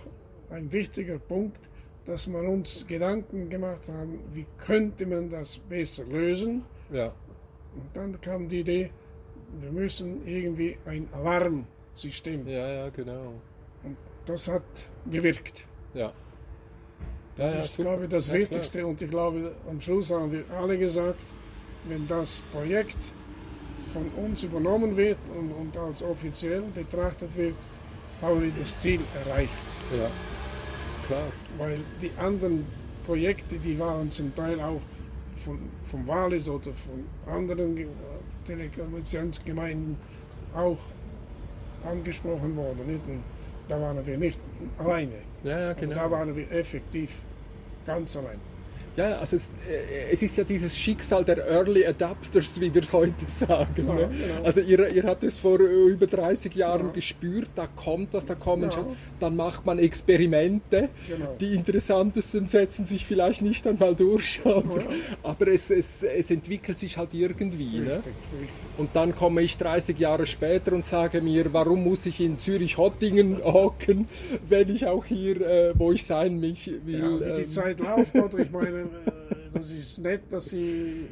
[0.50, 1.60] ein wichtiger Punkt,
[2.06, 6.64] dass wir uns Gedanken gemacht haben, wie könnte man das besser lösen.
[6.92, 7.14] Ja,
[7.76, 8.92] Und dann kam die Idee,
[9.60, 12.48] wir müssen irgendwie ein Alarmsystem.
[12.48, 13.34] ja, ja, genau.
[13.84, 14.64] Und das hat
[15.10, 15.66] gewirkt.
[15.94, 16.12] Ja.
[17.42, 17.90] Das ja, ist, super.
[17.90, 18.42] glaube ich, das Ja, klar.
[18.42, 18.86] Wichtigste.
[18.86, 21.22] Und ich glaube, am Schluss haben wir alle gesagt,
[21.88, 22.98] wenn das Projekt
[23.94, 27.56] von uns übernommen wird und, und als offiziell betrachtet wird,
[28.22, 29.50] haben wir das Ziel erreicht.
[29.98, 30.10] Ja,
[31.08, 31.32] klar.
[31.58, 32.68] Weil die anderen
[33.08, 34.82] Projekte, die waren zum Teil auch
[35.44, 37.88] von, von Wallis oder von anderen
[38.46, 39.98] Telekommunikationsgemeinden
[40.56, 40.78] auch
[41.84, 42.86] angesprochen worden.
[42.86, 43.02] Nicht?
[43.08, 43.24] Und
[43.68, 44.40] da waren wir nicht
[44.78, 45.16] alleine.
[45.44, 45.96] Ja, ja, Aber genau.
[45.96, 47.12] Da waren wir effektiv
[47.86, 48.40] ganz allein.
[48.98, 53.26] Ja, also es, äh, es ist ja dieses Schicksal der Early Adapters, wie wir heute
[53.26, 53.88] sagen.
[53.88, 54.10] Ja, ne?
[54.10, 54.44] genau.
[54.44, 56.92] Also ihr, ihr habt es vor äh, über 30 Jahren Ja.
[56.92, 58.72] gespürt, da kommt was, da kommen Ja.
[58.74, 58.88] schon.
[59.22, 60.90] Dann macht man Experimente.
[61.08, 61.38] Genau.
[61.40, 64.84] Die interessantesten setzen sich vielleicht nicht einmal durch, aber,
[65.24, 67.80] aber es, es, es entwickelt sich halt irgendwie.
[67.80, 67.96] Ne?
[67.96, 68.50] Richtig, richtig.
[68.82, 73.38] Und dann komme ich 30 Jahre später und sage mir, warum muss ich in Zürich-Hottingen
[73.44, 74.08] hocken,
[74.50, 77.00] wenn ich auch hier, äh, wo ich sein mich will.
[77.00, 78.40] Ja, wie die ähm, Zeit läuft, oder?
[78.40, 78.88] Ich meine, äh,
[79.54, 81.06] das ist nett, dass Sie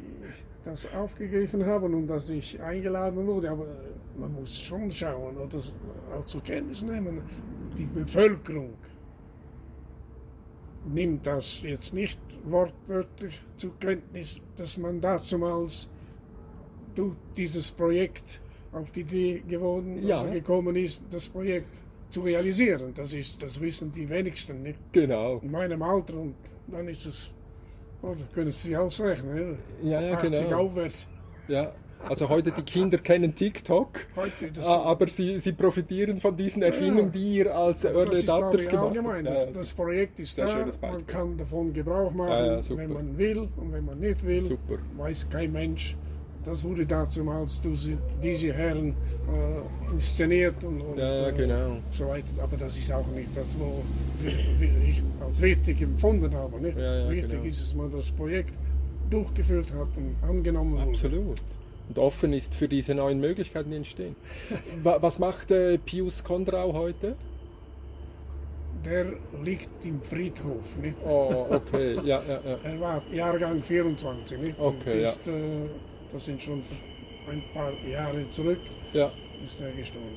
[0.64, 3.66] das aufgegriffen haben und dass ich eingeladen wurde, aber
[4.18, 5.60] man muss schon schauen oder
[6.18, 7.22] auch zur Kenntnis nehmen.
[7.78, 8.74] Die Bevölkerung
[10.92, 15.88] nimmt das jetzt nicht wortwörtlich zur Kenntnis, dass man dazumals
[16.94, 18.40] durch dieses Projekt
[18.72, 20.22] auf die Idee geworden Ja.
[20.22, 21.68] oder gekommen ist, das Projekt
[22.10, 22.92] zu realisieren.
[22.94, 25.38] Das, ist, das wissen die wenigsten nicht Genau.
[25.42, 26.34] in meinem Alter und
[26.68, 27.30] dann ist es,
[28.02, 29.58] oh, da können Sie ausrechnen, ne?
[29.82, 30.64] Ja, ja, 80 genau.
[30.64, 31.08] aufwärts.
[31.48, 31.72] Ja,
[32.08, 37.12] also heute die Kinder kennen TikTok, Heute, ah, aber sie, sie profitieren von diesen Erfindungen,
[37.12, 39.26] die ihr als das Early Adapters gemacht habt.
[39.26, 43.72] Das, das Projekt ist sehr da, man kann davon Gebrauch machen, wenn man will und
[43.72, 44.78] wenn man nicht will, Super.
[44.96, 45.96] weiß kein Mensch.
[46.44, 47.90] Das wurde damals durch
[48.22, 48.88] diese Herren
[49.28, 51.76] äh, inszeniert und, und Ja, ja, äh, genau.
[51.90, 52.26] so weiter.
[52.42, 53.82] Aber das ist auch nicht das, wo
[54.20, 56.58] wir, ich als wichtig empfunden habe.
[56.60, 56.78] Nicht?
[56.78, 57.44] Ja, ja, wichtig genau.
[57.44, 58.54] ist dass man das Projekt
[59.10, 60.84] durchgeführt hat und angenommen wurde.
[60.88, 61.42] Absolut.
[61.88, 64.16] Und offen ist für diese neuen Möglichkeiten, die entstehen.
[64.82, 67.16] Wa- Was macht äh, Pius Kondrau heute?
[68.84, 69.04] der
[69.44, 70.64] liegt im Friedhof.
[70.80, 70.96] Nicht?
[71.04, 72.58] Oh, okay, ja, ja, ja.
[72.64, 74.38] Er war Jahrgang 24.
[74.38, 74.58] Nicht?
[74.58, 75.66] Und Okay, ist, äh,
[76.12, 76.62] das sind schon
[77.30, 78.60] ein paar Jahre zurück,
[78.92, 79.12] Ja,
[79.44, 80.08] ist er gestorben.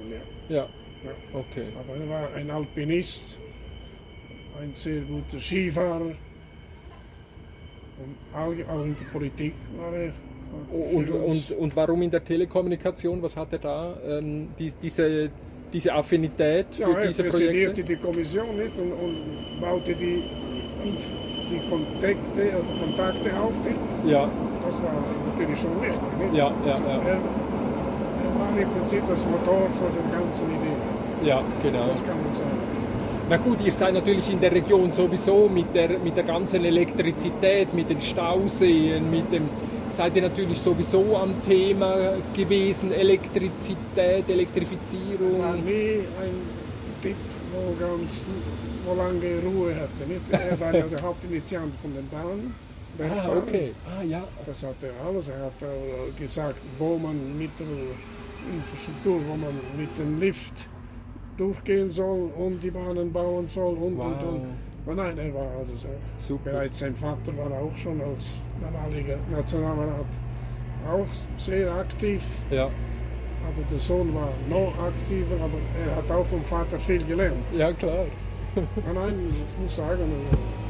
[0.49, 0.55] Ja.
[0.55, 0.67] ja,
[1.05, 1.11] Ja.
[1.39, 1.67] okay.
[1.79, 3.39] Aber er war ein Alpinist,
[4.61, 6.11] ein sehr guter Skifahrer.
[7.99, 10.13] Und auch, in der Politik war er.
[10.71, 13.21] Und, und, und warum in der Telekommunikation?
[13.21, 13.97] Was hat er da?
[14.05, 15.29] Ähm, die, diese,
[15.71, 17.83] diese Affinität für ja, er diese präsidierte Projekte?
[17.83, 20.21] die Kommission nicht und, und baute die,
[20.83, 23.53] Inf- die Kontakte, oder Kontakte auf.
[23.63, 24.11] Nicht?
[24.11, 24.29] Ja,
[24.65, 24.91] Das war
[25.31, 26.11] natürlich schon wichtig.
[26.19, 26.33] Nicht?
[26.37, 26.89] Ja, ja, Also ja.
[26.89, 31.27] Er, er war im Prinzip das Motor für die ganze Idee.
[31.29, 31.87] ja, genau.
[31.89, 32.51] Das kann man sagen.
[33.29, 37.73] Na gut, ihr seid natürlich in der Region sowieso mit der, mit der ganzen Elektrizität,
[37.73, 39.43] mit den Stauseen, mit dem,
[39.89, 41.95] seid ihr natürlich sowieso am Thema
[42.35, 45.63] gewesen, Elektrizität, war Elektrifizierung.
[45.65, 46.35] nie ein
[47.01, 47.15] Typ,
[47.53, 48.23] wo, ganz,
[48.85, 50.07] wo lange Ruhe hatte.
[50.07, 50.21] Nicht?
[50.31, 52.53] Er war ja der Hauptinitiant von den Bahnen.
[52.99, 53.73] Ah, okay.
[53.87, 54.23] Ah, ja.
[54.45, 55.27] Das hat er alles.
[55.27, 57.65] Er hat gesagt, wo man mit der
[58.55, 60.67] Infrastruktur, wo man mit dem Lift
[61.37, 64.05] durchgehen soll und die Bahnen bauen soll und Wow.
[64.05, 64.41] und und.
[64.85, 65.87] Aber nein, er war also so.
[66.17, 66.51] Super.
[66.51, 70.05] Bereits sein Vater war auch schon als damaliger Nationalrat
[70.87, 72.21] auch sehr aktiv.
[72.51, 77.37] Ja, Aber der Sohn war noch aktiver, aber er hat auch vom Vater viel gelernt.
[77.57, 78.05] ja klar.
[78.55, 79.99] Nein, nein, ich muss sagen,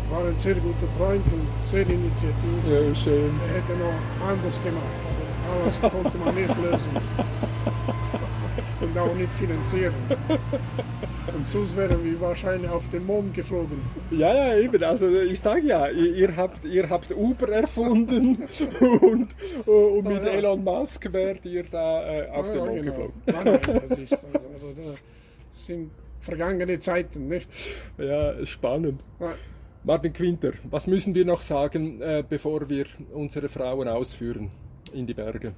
[0.09, 2.33] er war ein sehr guter Freund und sehr initiativ.
[2.69, 3.31] Ja, schön.
[3.47, 6.91] Er hätte noch anders gemacht, aber alles konnte man nicht lösen.
[8.81, 9.93] Und auch nicht finanzieren.
[11.35, 13.81] Und sonst wären wir wahrscheinlich auf den Mond geflogen.
[14.11, 14.83] Ja, ja, eben.
[14.83, 18.43] Also ich sage ja, ihr, ihr, habt, ihr habt Uber erfunden
[19.01, 19.27] und,
[19.65, 20.37] und mit Ja, ja.
[20.37, 22.91] Elon Musk wärt ihr da äh, auf den Ja, Mond genau.
[22.91, 23.13] geflogen.
[23.25, 24.91] Nein, nein, das ist also, also,
[25.53, 25.91] das sind
[26.23, 27.49] vergangene Zeiten, nicht?
[27.97, 29.01] Ja, spannend.
[29.19, 29.33] Ja.
[29.83, 34.49] Martin Quinter, was müssen wir noch sagen, äh, bevor wir unsere Frauen ausführen
[34.93, 35.53] in die Berge?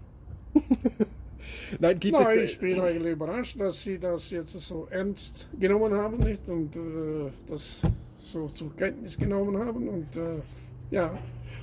[1.80, 2.52] Nein, gibt Nein, es.
[2.52, 6.48] ich bin eigentlich überrascht, dass Sie das jetzt so ernst genommen haben nicht?
[6.50, 7.84] und äh, das
[8.18, 9.88] so zur Kenntnis genommen haben.
[9.88, 10.42] Und äh,
[10.90, 11.16] ja,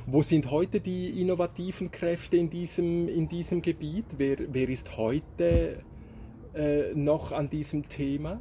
[0.06, 4.04] Wo sind heute die innovativen Kräfte in diesem, in diesem Gebiet?
[4.16, 5.82] Wer, wer ist heute
[6.54, 8.40] äh, noch an diesem Thema?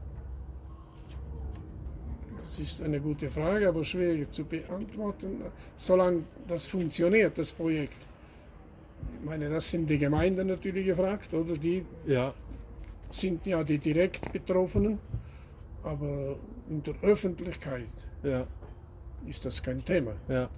[2.42, 5.42] Das ist eine gute Frage, aber schwierig zu beantworten,
[5.78, 8.02] solange das funktioniert, das Projekt.
[9.20, 11.56] Ich meine, das sind die Gemeinden natürlich gefragt, oder?
[11.58, 12.34] Die Ja,
[13.12, 15.00] sind ja die direkt Betroffenen,
[15.84, 16.36] aber
[16.70, 17.90] in der Öffentlichkeit
[18.24, 18.46] ja.
[19.28, 20.14] ist das kein Thema.
[20.28, 20.50] Ja.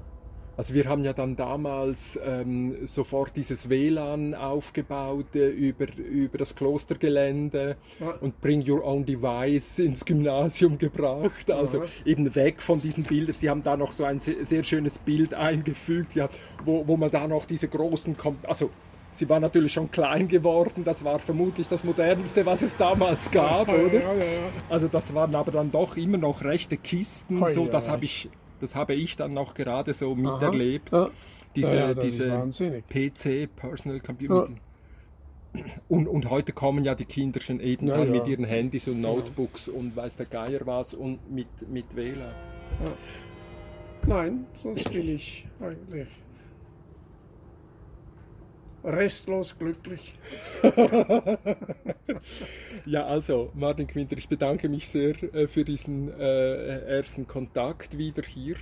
[0.56, 6.54] Also wir haben ja dann damals ähm, sofort dieses WLAN aufgebaut äh, über, über das
[6.56, 8.14] Klostergelände Ja.
[8.22, 11.50] und Bring Your Own Device ins Gymnasium gebracht.
[11.52, 11.84] Also Ja.
[12.06, 13.34] eben weg von diesen Bildern.
[13.34, 16.30] Sie haben da noch so ein sehr, sehr schönes Bild eingefügt, ja,
[16.66, 18.70] wo, wo man da noch diese großen, Kom also
[19.12, 23.68] sie war natürlich schon klein geworden, das war vermutlich das modernste, was es damals gab,
[23.70, 23.94] oder?
[23.94, 24.24] ja, ja, ja.
[24.70, 27.44] Also das waren aber dann doch immer noch rechte Kisten.
[27.50, 28.30] So, das habe ich,
[28.64, 30.92] das habe ich dann noch gerade so miterlebt.
[30.92, 31.10] Ja.
[31.56, 32.44] Diese, Ja, diese.
[32.90, 34.50] PC, Personal Computer.
[35.88, 39.02] Und, und heute kommen ja die Kinder schon eben Ja, dann mit ihren Handys und
[39.02, 42.34] Notebooks und weiß der Geier was und mit, mit WLAN.
[44.08, 46.08] Nein, sonst bin ich eigentlich
[48.84, 50.14] restlos glücklich.
[52.86, 58.24] Ja, also Martin Quinter, ich bedanke mich sehr äh, für diesen äh, ersten Kontakt wieder
[58.24, 58.56] hier.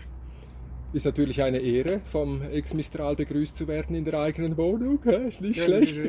[0.93, 5.01] Ist natürlich eine Ehre, vom Ex-Mistral begrüßt zu werden in der eigenen Wohnung.
[5.03, 5.97] Ist nicht Gern schlecht.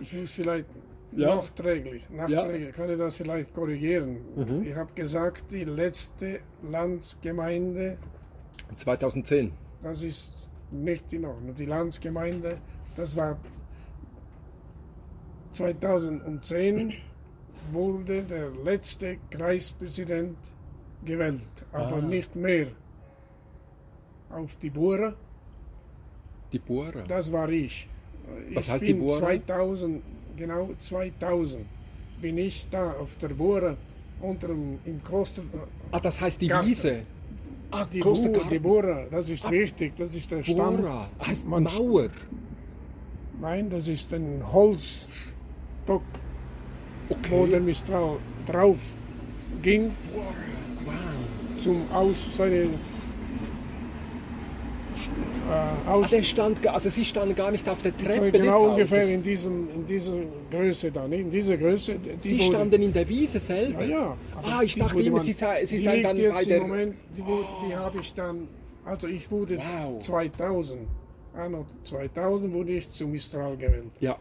[0.00, 0.66] Ich muss vielleicht
[1.16, 1.36] Ja.
[1.36, 4.18] nachträglich, nachträglich kann ich das vielleicht korrigieren.
[4.36, 4.62] Mhm.
[4.62, 7.96] Ich habe gesagt, die letzte Landsgemeinde,
[8.76, 9.52] 2010.
[9.82, 11.54] das ist nicht in Ordnung.
[11.54, 12.58] Die Landsgemeinde,
[12.96, 13.36] das war
[15.52, 16.92] 2010
[17.72, 20.36] wurde der letzte Kreispräsident
[21.04, 21.40] gewählt,
[21.72, 22.00] aber Ah.
[22.00, 22.68] nicht mehr.
[24.30, 25.14] Auf die Bura,
[26.52, 27.02] Die Bohrer.
[27.06, 27.88] das war ich.
[28.54, 29.18] Was ich heißt die bin Bura?
[29.18, 30.02] 2000,
[30.36, 31.64] genau 2000
[32.20, 33.76] bin ich da auf der Bura
[34.20, 35.42] unter dem, im Kloster.
[35.92, 36.68] Ah, das heißt die Garten.
[36.68, 37.02] Wiese.
[37.70, 38.32] Ah, Die, Garten.
[38.50, 40.78] die Bura, das ist wichtig, das ist der Stamm.
[40.78, 41.08] Bohrer.
[41.26, 42.08] Heißt Man- Mauer.
[43.40, 46.02] Nein, das ist ein Holzstock,
[47.08, 47.48] wo Okay.
[47.50, 48.16] der Mistral
[48.46, 48.78] drauf
[49.62, 51.62] ging Wow.
[51.62, 52.68] zum Aus seine
[55.50, 56.10] äh, aus.
[56.10, 59.14] der stand, also Sie standen gar nicht auf der Treppe genau des ungefähr Hauses.
[59.16, 60.14] in, diesem, in dieser
[60.50, 61.96] Größe da, in dieser Größe.
[61.98, 63.84] Die Sie wurde- standen in der Wiese selber?
[63.84, 64.16] Ja, ja.
[64.42, 66.60] Ah, ich dachte immer, man- Sie, sei, Sie seien dann bei der...
[66.60, 68.48] Moment, die, wurde- die habe ich dann,
[68.84, 70.00] also ich wurde Wow.
[70.00, 70.80] 2000,
[71.34, 74.16] anno 2000 wurde ich zu Mistral gewählt Ja,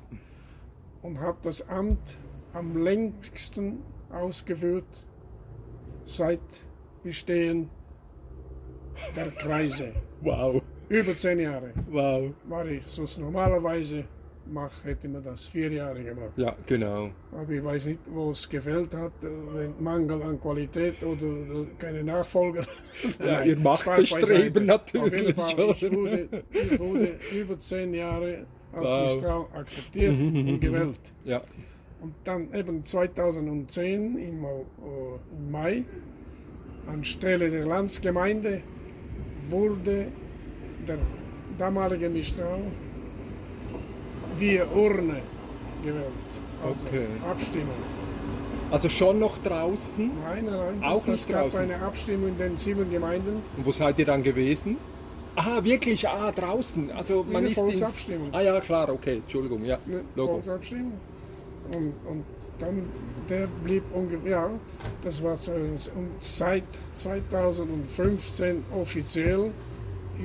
[1.02, 2.18] und habe das Amt
[2.54, 3.80] am längsten
[4.12, 4.86] ausgeführt
[6.06, 6.40] seit
[7.04, 7.70] Bestehen
[9.16, 9.92] der Kreise.
[10.22, 12.32] wow, Über zehn Jahre wow.
[12.48, 14.06] war ich, so es normalerweise
[14.50, 16.32] mache, hätte man das vier Jahre gemacht.
[16.38, 17.10] Ja, genau.
[17.34, 22.64] Aber ich weiß nicht, wo es gefällt hat, wenn Mangel an Qualität oder keine Nachfolger.
[23.20, 25.02] Ja, Nein, ihr Spaß Machtbestreben beiseite.
[25.02, 29.06] Auf jeden natürlich, Fall, ich wurde, ich wurde über zehn Jahre als Wow.
[29.14, 31.14] Mistral akzeptiert und gewählt.
[31.26, 31.42] Ja,
[32.02, 34.48] Und dann eben 2010 im, äh,
[35.38, 35.84] im Mai
[36.88, 38.62] anstelle der Landsgemeinde
[39.50, 40.08] wurde
[40.88, 40.98] der
[41.58, 42.60] damalige Mistral
[44.38, 45.22] via Urne
[45.84, 46.06] gewählt.
[46.64, 47.06] Also Okay.
[47.30, 47.76] Abstimmung.
[48.72, 50.10] also schon noch draußen.
[50.24, 50.84] Nein, nein, nein.
[50.84, 51.60] Auch das, nicht es gab draußen?
[51.62, 53.42] eine Abstimmung in den sieben Gemeinden.
[53.58, 54.78] Und wo seid ihr dann gewesen?
[55.36, 56.08] Ah, wirklich?
[56.08, 56.92] Ah, draußen.
[56.92, 58.10] Also man Eine ist ins...
[58.32, 59.78] Ah ja, klar, okay, Entschuldigung, ja.
[59.86, 60.34] eine Logo.
[60.34, 60.94] Volksabstimmung.
[61.72, 62.24] Und, und
[62.58, 62.84] dann,
[63.30, 64.50] der blieb ungefähr, ja,
[65.04, 65.38] das war
[66.20, 69.52] seit 2015 offiziell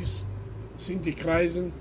[0.02, 0.24] ist,
[0.86, 1.72] sind die Kreisen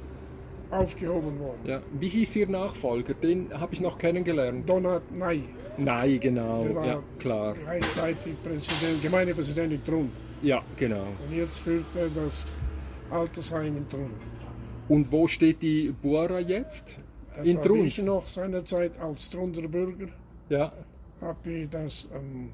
[0.69, 1.59] aufgehoben worden.
[1.65, 1.81] Ja.
[1.99, 3.13] Wie hieß Ihr Nachfolger?
[3.13, 4.67] Den habe ich noch kennengelernt.
[4.69, 5.43] Donat Ney,
[5.77, 6.63] Nein, genau.
[6.63, 7.55] Der war- Ja, klar.
[7.61, 10.11] gleichzeitig Präsident, Gemeindepräsident in Trun.
[10.41, 11.07] Ja, genau.
[11.27, 12.45] Und jetzt führt er das
[13.09, 14.11] Altersheim in Trun.
[14.87, 16.97] Und wo steht die Bora jetzt?
[17.35, 17.97] Das In Truns?
[17.97, 20.07] ich noch seinerzeit als Trunser Bürger
[20.49, 20.71] Ja.
[21.21, 22.49] habe ich das ähm,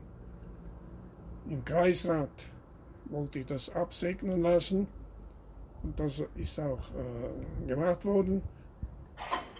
[1.49, 2.29] im Kreisrat
[3.05, 4.87] wollte ich das absegnen lassen
[5.87, 8.41] und das ist auch äh, gemacht worden.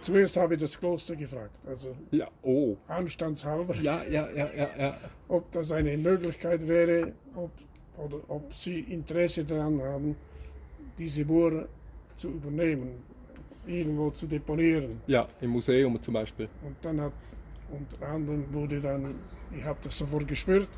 [0.02, 2.76] Zuerst habe ich das Kloster gefragt, also Ja, oh.
[2.86, 4.96] anstandshalber, Ja, ja, ja, ja, ja.
[5.26, 7.50] ob das eine Möglichkeit wäre, ob,
[7.96, 10.16] oder ob sie Interesse daran haben,
[10.98, 11.66] diese Bohr
[12.18, 12.90] zu übernehmen,
[13.66, 15.00] irgendwo zu deponieren.
[15.06, 16.48] Ja, im Museum zum Beispiel.
[16.62, 17.12] Und dann hat
[17.70, 19.14] unter anderem wurde dann,
[19.56, 20.68] ich habe das sofort gespürt,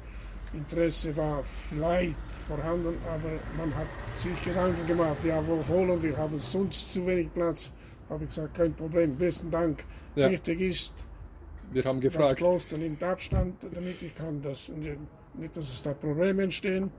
[0.53, 2.17] Interesse war vielleicht
[2.49, 7.33] vorhanden, aber man hat sich Gedanken gemacht, ja, wo holen wir, haben sonst zu wenig
[7.33, 7.71] Platz.
[8.09, 9.85] Habe ich gesagt, kein Problem, besten Dank.
[10.17, 10.29] Ja.
[10.31, 10.93] Wichtig ist,
[11.73, 12.37] Wir haben das gefragt.
[12.39, 14.69] Kloster nimmt Abstand, damit ich kann das,
[15.35, 16.91] nicht, dass es da Probleme entstehen.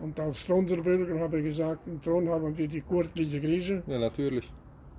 [0.00, 4.50] Und als Thronserbürger habe ich gesagt, im Thron haben wir die gurtliche Grieche Ja, natürlich.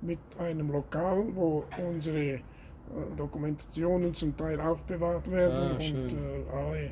[0.02, 2.40] mit einem Lokal, wo unsere äh,
[3.16, 6.90] Dokumentationen zum Teil aufbewahrt werden Ah, und äh, alle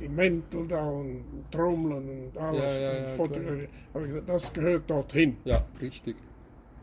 [0.00, 4.90] die Mäntel da und Trommeln und alles Ja, ja, und ja, ich gesagt, das gehört
[4.90, 5.36] dorthin.
[5.44, 6.16] Ja, richtig.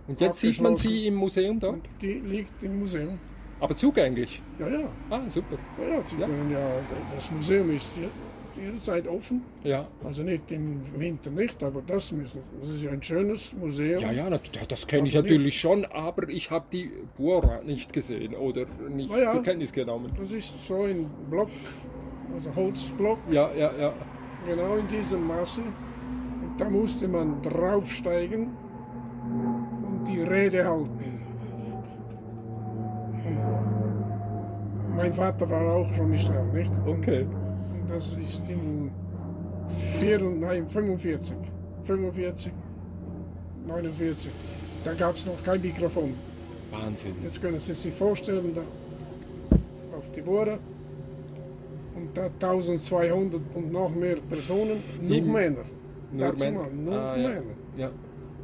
[0.07, 1.75] Und jetzt sieht man sie im Museum dort?
[1.75, 3.17] Und die liegt im Museum.
[3.59, 4.41] Aber zugänglich.
[4.59, 5.57] Ja, ja, Ah, super.
[5.81, 6.27] ja, ja, Sie Ja.
[6.27, 6.69] Können ja
[7.15, 9.41] das Museum ist je- jederzeit offen.
[9.63, 9.87] Ja.
[10.03, 12.41] Also nicht im Winter nicht, aber das müssen.
[12.59, 14.01] Das ist ja ein schönes Museum.
[14.01, 18.35] Ja, ja, das kenne ich Also natürlich schon, aber ich habe die Bora nicht gesehen
[18.35, 19.29] oder nicht ja.
[19.29, 20.11] zur Kenntnis genommen.
[20.17, 21.49] Das ist so ein Block,
[22.33, 23.19] also Holzblock.
[23.29, 23.93] Ja, ja, ja.
[24.45, 25.61] genau in diesem Maße.
[25.61, 28.49] Und da musste man draufsteigen
[29.81, 30.99] und die Rede halten.
[34.85, 36.71] Und mein Vater war auch schon nicht dran, nicht?
[36.85, 37.23] Okay.
[37.23, 38.91] Und das ist in
[39.99, 41.35] vier, nein, 45,
[41.83, 42.51] 45,
[43.67, 44.31] 49.
[44.83, 46.13] Da gab es noch kein Mikrofon.
[46.71, 47.15] Wahnsinn.
[47.23, 48.61] Jetzt können Sie sich vorstellen, da
[49.97, 50.59] auf die Bohre
[51.95, 55.63] und da 1200 und noch mehr Personen, nur Im- Männer.
[56.11, 56.59] Nur Dazu Männer.
[56.59, 57.27] mal, nur Ah, ja.
[57.29, 57.41] Männer.
[57.77, 57.91] Ja.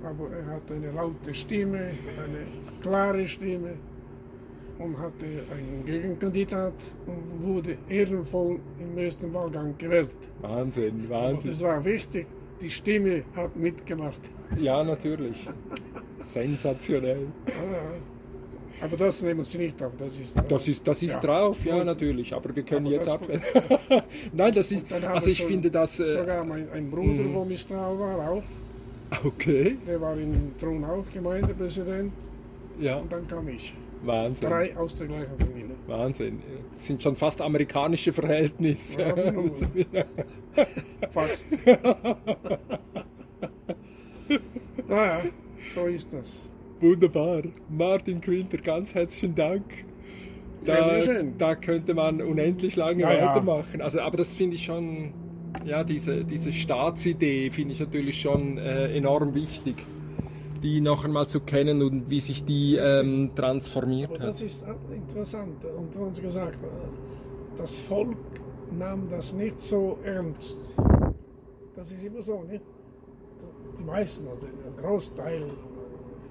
[0.04, 2.46] Aber er hatte eine laute Stimme, eine
[2.82, 3.74] klare Stimme
[4.80, 6.74] und hatte einen Gegenkandidat
[7.06, 10.16] und wurde ehrenvoll im ersten Wahlgang gewählt.
[10.42, 11.52] Wahnsinn, Wahnsinn.
[11.52, 12.26] das war wichtig,
[12.62, 14.20] die Stimme hat mitgemacht.
[14.60, 15.48] Ja, natürlich.
[16.20, 17.28] Sensationell.
[18.82, 20.34] Aber das nehmen Sie nicht auf, das ist...
[20.50, 21.20] Das ist, das ist Ja.
[21.20, 22.34] drauf, ja, natürlich.
[22.34, 23.42] Aber wir können Aber jetzt abwählen.
[24.34, 24.92] Nein, das ist.
[24.92, 26.00] Also ich schon finde das.
[26.00, 28.44] Äh, Sogar mein ein Bruder, wo Mistral war, auch.
[29.26, 29.78] okay.
[29.88, 32.12] Der war in Thron auch Gemeindepräsident.
[32.80, 33.74] Ja, Und dann kam ich.
[34.04, 34.50] Wahnsinn.
[34.50, 35.76] Drei aus der gleichen Familie.
[35.86, 36.40] Wahnsinn.
[36.72, 39.00] Das sind schon fast amerikanische Verhältnisse.
[39.02, 39.52] Ja, nun.
[41.14, 41.46] Fast.
[44.88, 45.22] naja,
[45.76, 46.50] so ist das.
[46.82, 47.44] Wunderbar.
[47.70, 49.64] Martin Quinter, ganz herzlichen Dank.
[50.66, 51.36] Da, schön.
[51.38, 53.30] da könnte man unendlich lange Ja, ja.
[53.30, 53.82] weitermachen.
[53.82, 55.14] Also, aber das finde ich schon,
[55.66, 59.76] ja, diese, diese Staatsidee finde ich natürlich schon äh, enorm wichtig.
[60.64, 64.22] die noch einmal zu kennen und wie sich die ähm, transformiert hat.
[64.22, 64.64] das ist
[64.94, 65.66] interessant.
[65.66, 68.16] Und uns gesagt, äh, das Volk
[68.78, 70.58] nahm das nicht so ernst.
[71.76, 72.64] Das ist immer so, nicht?
[73.80, 75.44] Die meisten, oder ein Großteil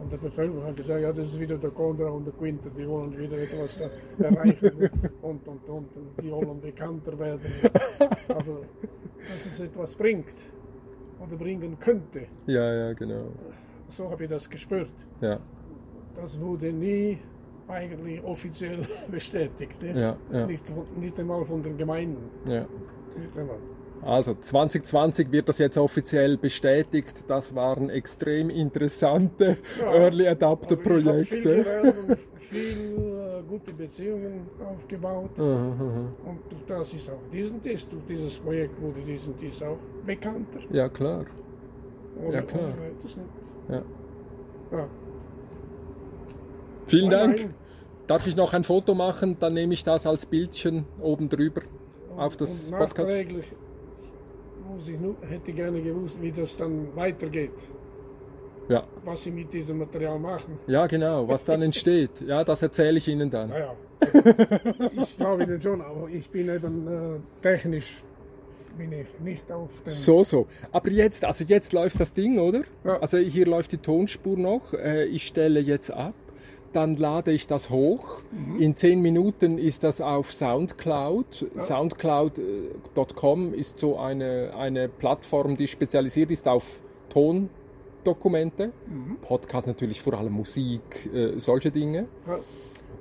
[0.00, 2.88] von der Bevölkerung hat gesagt, ja, das ist wieder der Condra und der Quinter, die
[2.88, 3.78] wollen wieder etwas
[4.18, 4.90] erreichen
[5.22, 7.52] und, und, und, und die wollen bekannter werden.
[8.28, 8.60] Aber
[9.28, 10.34] dass es etwas bringt
[11.22, 13.26] oder bringen könnte, Ja, ja, genau.
[13.88, 14.90] so habe ich das gespürt.
[15.20, 15.38] Ja,
[16.16, 17.18] Das wurde nie
[17.68, 18.78] eigentlich offiziell
[19.10, 19.80] bestätigt.
[19.82, 20.64] Nicht, ja, ja, nicht,
[20.98, 22.30] nicht einmal von den Gemeinden.
[22.46, 22.66] ja.
[23.18, 23.58] Nicht einmal.
[24.02, 27.24] Also 2020 wird das jetzt offiziell bestätigt.
[27.28, 29.92] Das waren extrem interessante Ja.
[29.92, 31.40] Early Adapter Also Projekte.
[31.42, 35.30] gelernt und viel äh, gute Beziehungen aufgebaut.
[35.38, 36.12] Aha, aha.
[36.26, 40.60] Und das ist auch diesen Test, durch dieses Projekt wurde diesen Test auch bekannter.
[40.70, 41.26] Ja, klar.
[42.24, 42.72] Ohne, Ja, klar.
[43.68, 43.82] Ja.
[44.72, 44.86] Ja.
[46.86, 47.36] Vielen Nein, Dank.
[47.40, 47.54] nein.
[48.06, 49.36] Darf ich noch ein Foto machen?
[49.38, 51.62] Dann nehme ich das als Bildchen oben drüber
[52.10, 53.08] Und- auf das und Podcast.
[54.74, 57.50] Muss ich nur, hätte gerne gewusst, wie das dann weitergeht,
[58.68, 58.84] Ja.
[59.04, 60.58] was sie mit diesem Material machen.
[60.66, 61.26] ja, genau.
[61.28, 62.20] Was dann entsteht.
[62.26, 63.48] Ja, das erzähle ich Ihnen dann.
[63.50, 64.18] Naja, also,
[65.02, 68.02] ich glaube Ihnen schon, aber ich bin eben äh, technisch
[68.78, 69.90] bin ich nicht auf dem.
[69.90, 70.46] So, so.
[70.72, 72.62] Aber jetzt, also jetzt läuft das Ding, oder?
[72.84, 72.98] Ja.
[73.00, 74.72] Also hier läuft die Tonspur noch.
[74.72, 76.14] Äh, Ich stelle jetzt ab.
[76.72, 78.22] Dann lade ich das hoch.
[78.30, 78.60] Mhm.
[78.60, 81.50] In zehn Minuten ist das auf Soundcloud.
[81.58, 88.72] Soundcloud.com ist so eine, eine Plattform, die spezialisiert ist auf Tondokumente.
[88.86, 89.16] Mhm.
[89.20, 92.06] Podcast natürlich vor allem Musik, äh, solche Dinge.
[92.26, 92.38] Ja,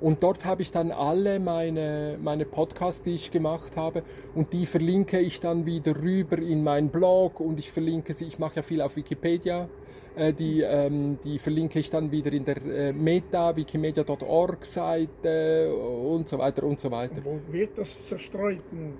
[0.00, 4.02] Und dort habe ich dann alle meine, meine Podcasts, die ich gemacht habe,
[4.34, 8.38] und die verlinke ich dann wieder rüber in meinen Blog und ich verlinke sie, ich
[8.38, 9.68] mache ja viel auf Wikipedia,
[10.16, 16.28] äh, die, ähm, die verlinke ich dann wieder in der äh, Meta, wikimedia.org Seite und
[16.28, 17.22] so weiter und so weiter.
[17.22, 18.62] wo wird das zerstreut?
[18.72, 18.94] Und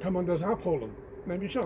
[0.00, 0.90] kann man das abholen?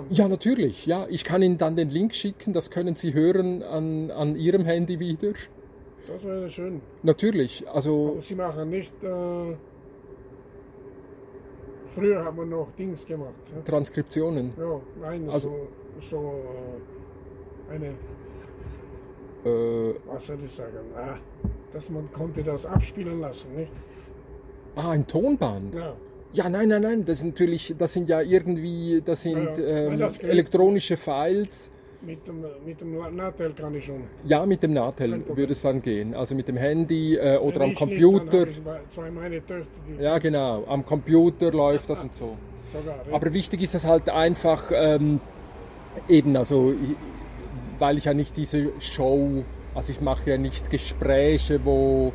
[0.08, 1.06] Ja, natürlich, ja.
[1.10, 4.98] Ich kann Ihnen dann den Link schicken, das können Sie hören an, an Ihrem Handy
[4.98, 5.34] wieder.
[6.12, 6.80] Das wäre schön.
[7.02, 8.92] Natürlich, also Aber Sie machen nicht.
[9.02, 9.54] Äh,
[11.94, 13.34] früher hat man noch Dings gemacht.
[13.54, 14.52] Ja, Transkriptionen.
[14.58, 15.68] ja nein, Also-
[16.00, 16.34] so, so
[17.70, 17.94] äh, eine,
[19.44, 21.16] Äh, was soll ich sagen, ah,
[21.72, 23.72] dass man konnte das abspielen lassen, nicht?
[24.76, 25.74] ah, ein Tonband.
[25.74, 25.94] Ja,
[26.32, 29.82] Ja, nein, nein, nein, das sind natürlich, das sind ja irgendwie, das sind Ja, ja.
[29.84, 30.30] Nein, ähm, das geht.
[30.30, 31.70] elektronische Files.
[32.02, 34.04] Mit dem, mit dem Natel kann ich schon.
[34.24, 35.24] Ja, mit dem Problem.
[35.36, 36.14] würde es dann gehen.
[36.14, 38.46] Also mit dem Handy äh, oder Wenn am Computer.
[38.46, 39.66] Nicht, zwei- meine Töchter,
[39.98, 42.36] die Ja, genau, am Computer läuft das und so.
[42.72, 42.96] sogar.
[43.08, 43.14] ja.
[43.14, 45.20] Aber wichtig ist das halt einfach ähm,
[46.08, 46.74] eben, also
[47.78, 49.44] weil ich ja nicht diese Show,
[49.74, 52.12] also ich mache ja nicht Gespräche, wo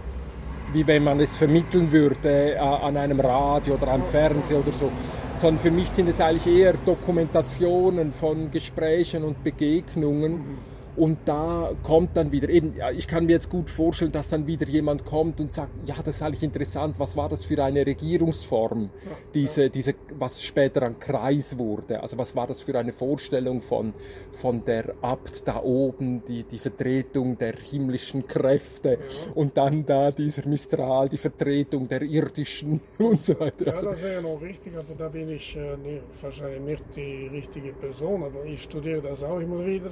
[0.75, 4.91] wie wenn man es vermitteln würde äh, an einem Radio oder am Fernseher oder so,
[5.37, 10.74] sondern für mich sind es eigentlich eher Dokumentationen von Gesprächen und Begegnungen.
[10.95, 14.47] Und da kommt dann wieder, eben, ja, ich kann mir jetzt gut vorstellen, dass dann
[14.47, 17.85] wieder jemand kommt und sagt, ja, das ist eigentlich interessant, was war das für eine
[17.85, 18.89] Regierungsform,
[19.33, 23.93] diese, diese, was später ein Kreis wurde, also was war das für eine Vorstellung von,
[24.33, 28.99] von der Abt da oben, die, die Vertretung der himmlischen Kräfte
[29.33, 33.65] und dann da dieser Mistral, die Vertretung der irdischen und so weiter.
[33.65, 37.73] Ja, Also, das wäre noch wichtig, aber da bin ich äh, wahrscheinlich nicht die richtige
[37.73, 39.91] Person, aber ich studiere das auch immer wieder.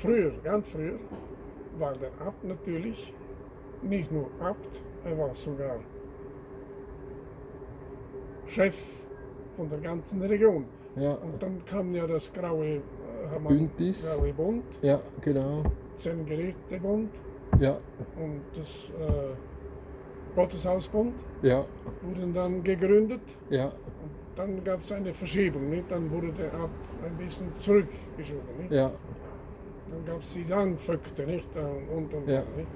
[0.00, 0.98] Früher, ganz früher,
[1.78, 3.12] war der Abt natürlich
[3.82, 5.76] nicht nur Abt, er war sogar
[8.46, 8.74] Chef
[9.56, 10.64] von der ganzen Region.
[10.96, 12.80] ja, Und dann kam ja das graue, äh,
[13.46, 14.02] Bündnis.
[14.06, 15.62] graue Bund, ja, genau,
[15.96, 17.10] Zengerätebund
[17.58, 17.78] ja,
[18.16, 21.64] und das äh, Gotteshausbund ja,
[22.02, 23.20] wurden dann gegründet.
[23.50, 23.70] ja,
[24.34, 25.90] Dann gab es eine Verschiebung, nicht?
[25.90, 28.56] dann wurde der Abt ein bisschen zurückgeschoben.
[28.60, 28.72] Nicht?
[28.72, 28.90] ja.
[29.90, 31.46] Dann gab es die Langvögte nicht?
[31.56, 32.40] Äh, und, und, Ja.
[32.56, 32.68] nicht?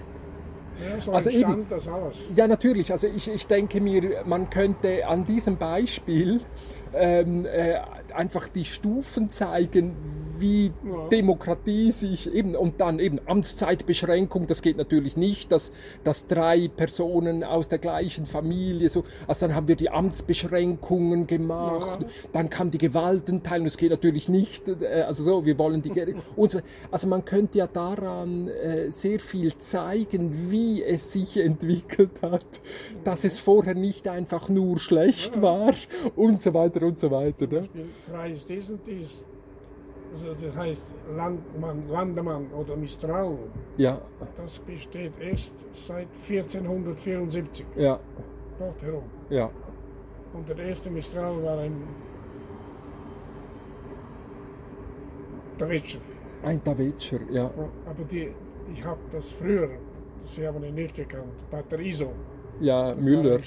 [0.93, 1.67] Ja, so Also eben.
[1.71, 2.17] das alles.
[2.35, 2.91] Ja, natürlich.
[2.91, 6.41] Also ich, ich denke mir, man könnte an diesem Beispiel
[6.93, 7.79] ähm, äh,
[8.13, 9.95] einfach die Stufen zeigen,
[10.45, 11.09] wie Ja.
[11.09, 15.73] Demokratie sich eben und dann eben Amtszeitbeschränkung, das geht natürlich nicht, dass,
[16.05, 22.03] dass drei Personen aus der gleichen Familie so, also dann haben wir die Amtsbeschränkungen gemacht,
[22.03, 22.09] Ja.
[22.33, 25.93] dann kam die Gewaltenteilung, das geht natürlich nicht, äh, also so, wir wollen die,
[26.37, 32.11] und so, also man könnte ja daran äh, sehr viel zeigen, wie es sich entwickelt
[32.21, 32.45] hat,
[33.05, 35.73] dass es vorher nicht einfach nur schlecht war
[36.17, 37.47] und so weiter und so weiter.
[37.47, 37.69] Ne?
[38.49, 39.09] Dies und dies.
[40.15, 40.87] Also das heißt
[41.17, 43.37] Landmann, Landemann oder Mistral.
[43.77, 44.01] Ja,
[44.37, 45.53] Das besteht erst
[45.89, 47.99] seit 1474 ja,
[48.59, 49.03] dort herum.
[49.31, 49.51] ja.
[50.33, 51.77] Und der erste Mistral war ein
[55.59, 55.99] Deutscher.
[56.45, 57.47] Ein Davetscher, ja.
[57.87, 58.31] Aber die,
[58.73, 59.69] ich habe das früher,
[60.27, 62.13] Sie haben ihn nicht gekannt, Pater Iso.
[62.61, 63.41] Ja, Das Müller.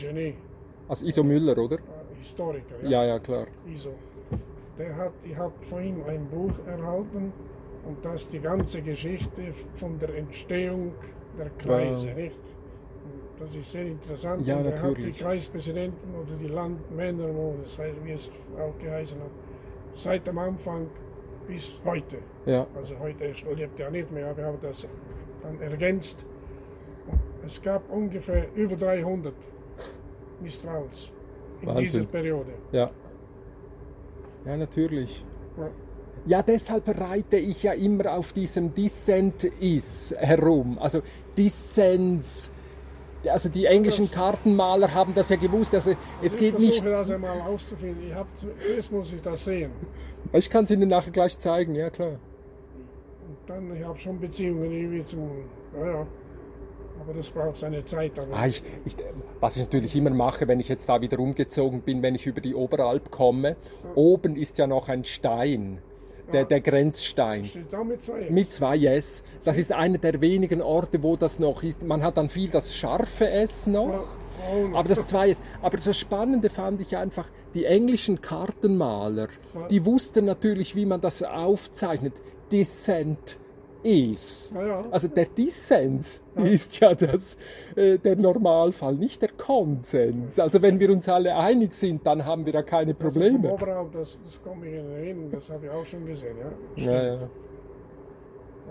[0.87, 1.75] Also Iso Müller, oder?
[1.75, 1.79] äh,
[2.21, 2.75] Historiker.
[2.83, 3.47] Ja, ja, klar.
[3.73, 3.91] Iso.
[4.77, 7.33] Der hat, ich habe von ihm ein Buch erhalten
[7.85, 10.91] und das ist die ganze Geschichte von der Entstehung
[11.37, 12.15] der Kreise, Wow.
[12.15, 12.39] nicht?
[13.39, 14.45] Das ist sehr interessant.
[14.47, 15.11] Ja, und er hat die.
[15.11, 19.29] Kreispräsidenten oder die Landmänner, wo das heißt, wie es auch geheißen hat,
[19.93, 20.87] seit dem Anfang
[21.47, 22.17] bis heute.
[22.45, 23.25] Ja, Also heute
[23.55, 24.87] lebt ja nicht mehr, aber er hat das
[25.43, 26.25] dann ergänzt.
[27.07, 29.33] Und es gab ungefähr über 300
[30.41, 31.11] Mistrals
[31.61, 31.85] in Wahnsinn.
[31.85, 32.51] dieser Periode.
[32.71, 32.89] ja.
[34.47, 35.25] Ja, natürlich.
[35.57, 35.69] Ja.
[36.25, 40.77] Ja, deshalb reite ich ja immer auf diesem Dissent is herum.
[40.79, 41.01] Also
[41.37, 42.51] Dissens.
[43.29, 45.73] Also die englischen Kartenmaler haben das ja gewusst.
[45.73, 45.91] Also
[46.21, 46.85] es ich geht versuche nicht.
[46.85, 48.07] das einmal auszufinden.
[48.07, 49.71] Ich hab, zuerst muss ich das sehen.
[50.33, 52.19] Ich kann es Ihnen nachher gleich zeigen, ja klar.
[53.27, 55.29] Und dann, ich habe schon Beziehungen irgendwie zum,
[55.77, 56.07] ja, ja.
[56.99, 58.13] Aber das braucht seine Zeit.
[58.31, 58.95] Ah, ich, ich,
[59.39, 62.41] was ich natürlich immer mache, wenn ich jetzt da wieder umgezogen bin, wenn ich über
[62.41, 63.55] die Oberalp komme,
[63.95, 65.79] oben ist ja noch ein Stein,
[66.33, 67.45] der, der Grenzstein.
[67.45, 68.29] steht da mit zwei.
[68.29, 69.23] Mit zwei S.
[69.45, 71.83] Das ist einer der wenigen Orte, wo das noch ist.
[71.83, 74.17] Man hat dann viel das scharfe S noch.
[74.73, 75.41] Aber das zwei S.
[75.61, 79.29] Aber das Spannende fand ich einfach, die englischen Kartenmaler,
[79.69, 82.13] die wussten natürlich, wie man das aufzeichnet.
[82.51, 83.37] Descent
[83.87, 84.51] is.
[84.53, 84.85] Ja, ja.
[84.91, 87.37] Also der Dissens ist ja das,
[87.75, 90.39] äh, der Normalfall, nicht der Konsens.
[90.39, 93.51] Also wenn wir uns alle einig sind, dann haben wir da keine Probleme.
[93.51, 96.35] Oberalp, das, das kommt mir in Erinnerung, das habe ich auch schon gesehen.
[96.75, 96.85] Ja.
[96.85, 97.29] Ja, ja.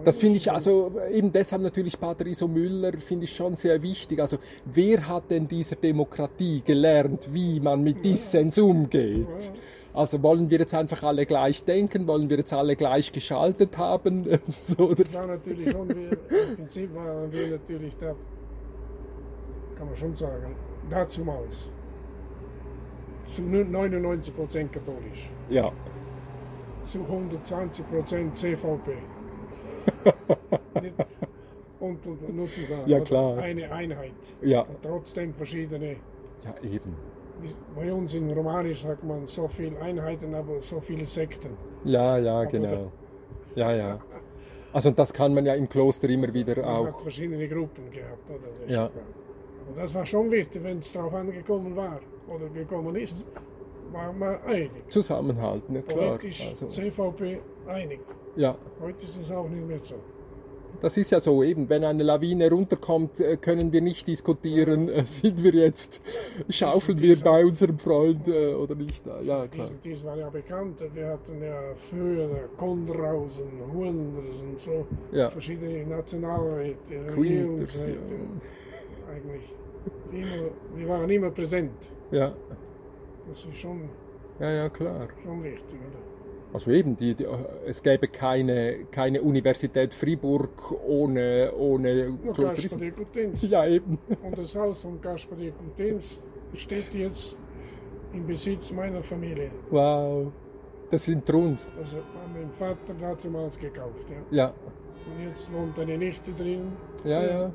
[0.05, 4.21] Das finde ich also eben deshalb natürlich Pater Iso Müller finde ich schon sehr wichtig.
[4.21, 4.37] Also
[4.67, 9.53] wer hat denn dieser Demokratie gelernt, wie man mit Dissens umgeht?
[9.97, 12.07] Also wollen wir jetzt einfach alle gleich denken?
[12.07, 14.27] Wollen wir jetzt alle gleich geschaltet haben?
[14.47, 14.93] so?
[14.95, 18.15] Das war natürlich schon, wir, im Prinzip waren wir natürlich da,
[19.79, 20.55] kann man schon sagen,
[20.91, 21.71] dazumals
[23.25, 25.73] zu 99% katholisch, Ja,
[26.85, 28.93] zu 120% CVP.
[31.79, 33.37] Und, und nur zu sagen, Ja, klar.
[33.39, 34.13] eine Einheit.
[34.43, 35.97] ja, Und trotzdem verschiedene,
[36.45, 36.97] ja eben.
[37.75, 41.51] Bei uns in Romanisch sagt man so viele Einheiten, aber so viele Sekten.
[41.85, 42.91] Ja, ja, genau.
[43.55, 43.99] Ja, ja.
[44.73, 47.01] Also und das kann man ja im Kloster immer wieder Man hat auch.
[47.01, 48.29] verschiedene Gruppen gehabt.
[48.29, 48.71] Oder?
[48.73, 48.85] Ja.
[48.85, 53.25] Aber das war schon wichtig, wenn es darauf angekommen war oder gekommen ist,
[53.93, 54.71] war man einig.
[54.89, 56.19] Zusammenhalten, ja klar.
[56.19, 58.01] Politisch Also, CVP einig.
[58.37, 59.95] ja, Heute ist es auch nicht mehr so.
[60.81, 61.69] Das ist ja so eben.
[61.69, 66.01] Wenn eine Lawine runterkommt, äh, können wir nicht diskutieren, äh, sind wir jetzt,
[66.49, 69.05] schaufeln wir bei unserem Freund äh, oder nicht.
[69.07, 69.69] Ja, klar.
[69.69, 70.81] Dies, dies war ja bekannt.
[70.95, 71.61] Wir hatten ja
[71.91, 75.31] früher Kondraus und Hunders und so Ja.
[75.31, 76.77] verschiedene Nationalräte,
[77.17, 77.93] Regierungsräte.
[77.93, 79.13] ja.
[79.15, 79.53] Eigentlich
[80.13, 81.73] immer, die waren immer präsent.
[82.11, 82.33] Ja,
[83.29, 83.89] Das ist schon,
[84.41, 85.09] ja, ja, klar.
[85.25, 85.61] schon wichtig.
[85.89, 86.06] Oder?
[86.57, 87.27] Also eben, die, die,
[87.67, 93.43] es gäbe keine, keine Universität Fribourg ohne, ohne de Coutenz.
[93.43, 93.99] Ja, eben.
[94.23, 96.19] Und das Haus von Kasper de Coutenz
[96.55, 97.37] steht jetzt
[98.15, 99.51] im Besitz meiner Familie.
[99.69, 100.33] Wow.
[100.91, 101.71] Das sind Truns.
[101.79, 104.07] Das hat mein Vater damals gekauft.
[104.31, 104.47] Ja.
[104.47, 104.55] Ja,
[105.05, 106.73] Und jetzt wohnt eine Nichte drin.
[107.05, 107.41] ja, ja.
[107.43, 107.53] Ja,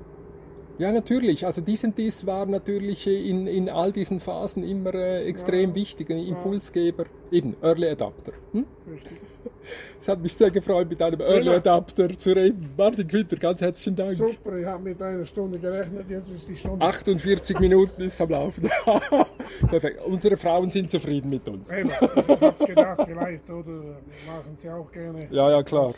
[0.90, 1.46] natürlich.
[1.46, 5.76] Also dies und dies war natürlich in, in all diesen Phasen immer äh, extrem Ja.
[5.76, 7.06] wichtig, ein Impulsgeber.
[7.30, 8.32] Eben, Early Adapter.
[8.54, 8.66] Hm?
[8.90, 9.18] Richtig.
[10.00, 11.56] Es hat mich sehr gefreut, mit einem Early Prima.
[11.56, 12.70] Adapter zu reden.
[12.78, 14.16] Martin Quinter, ganz herzlichen Dank.
[14.16, 16.84] Super, ich habe mit einer Stunde gerechnet, jetzt ist die Stunde.
[16.86, 18.70] 48 Minuten ist am Laufen.
[19.70, 20.00] Perfekt.
[20.06, 21.72] Unsere Frauen sind zufrieden mit uns.
[21.72, 22.02] Eben, ich
[22.42, 23.72] habe gedacht, vielleicht oder
[24.26, 25.28] machen sie auch gerne.
[25.30, 25.94] Ja, ja, klar.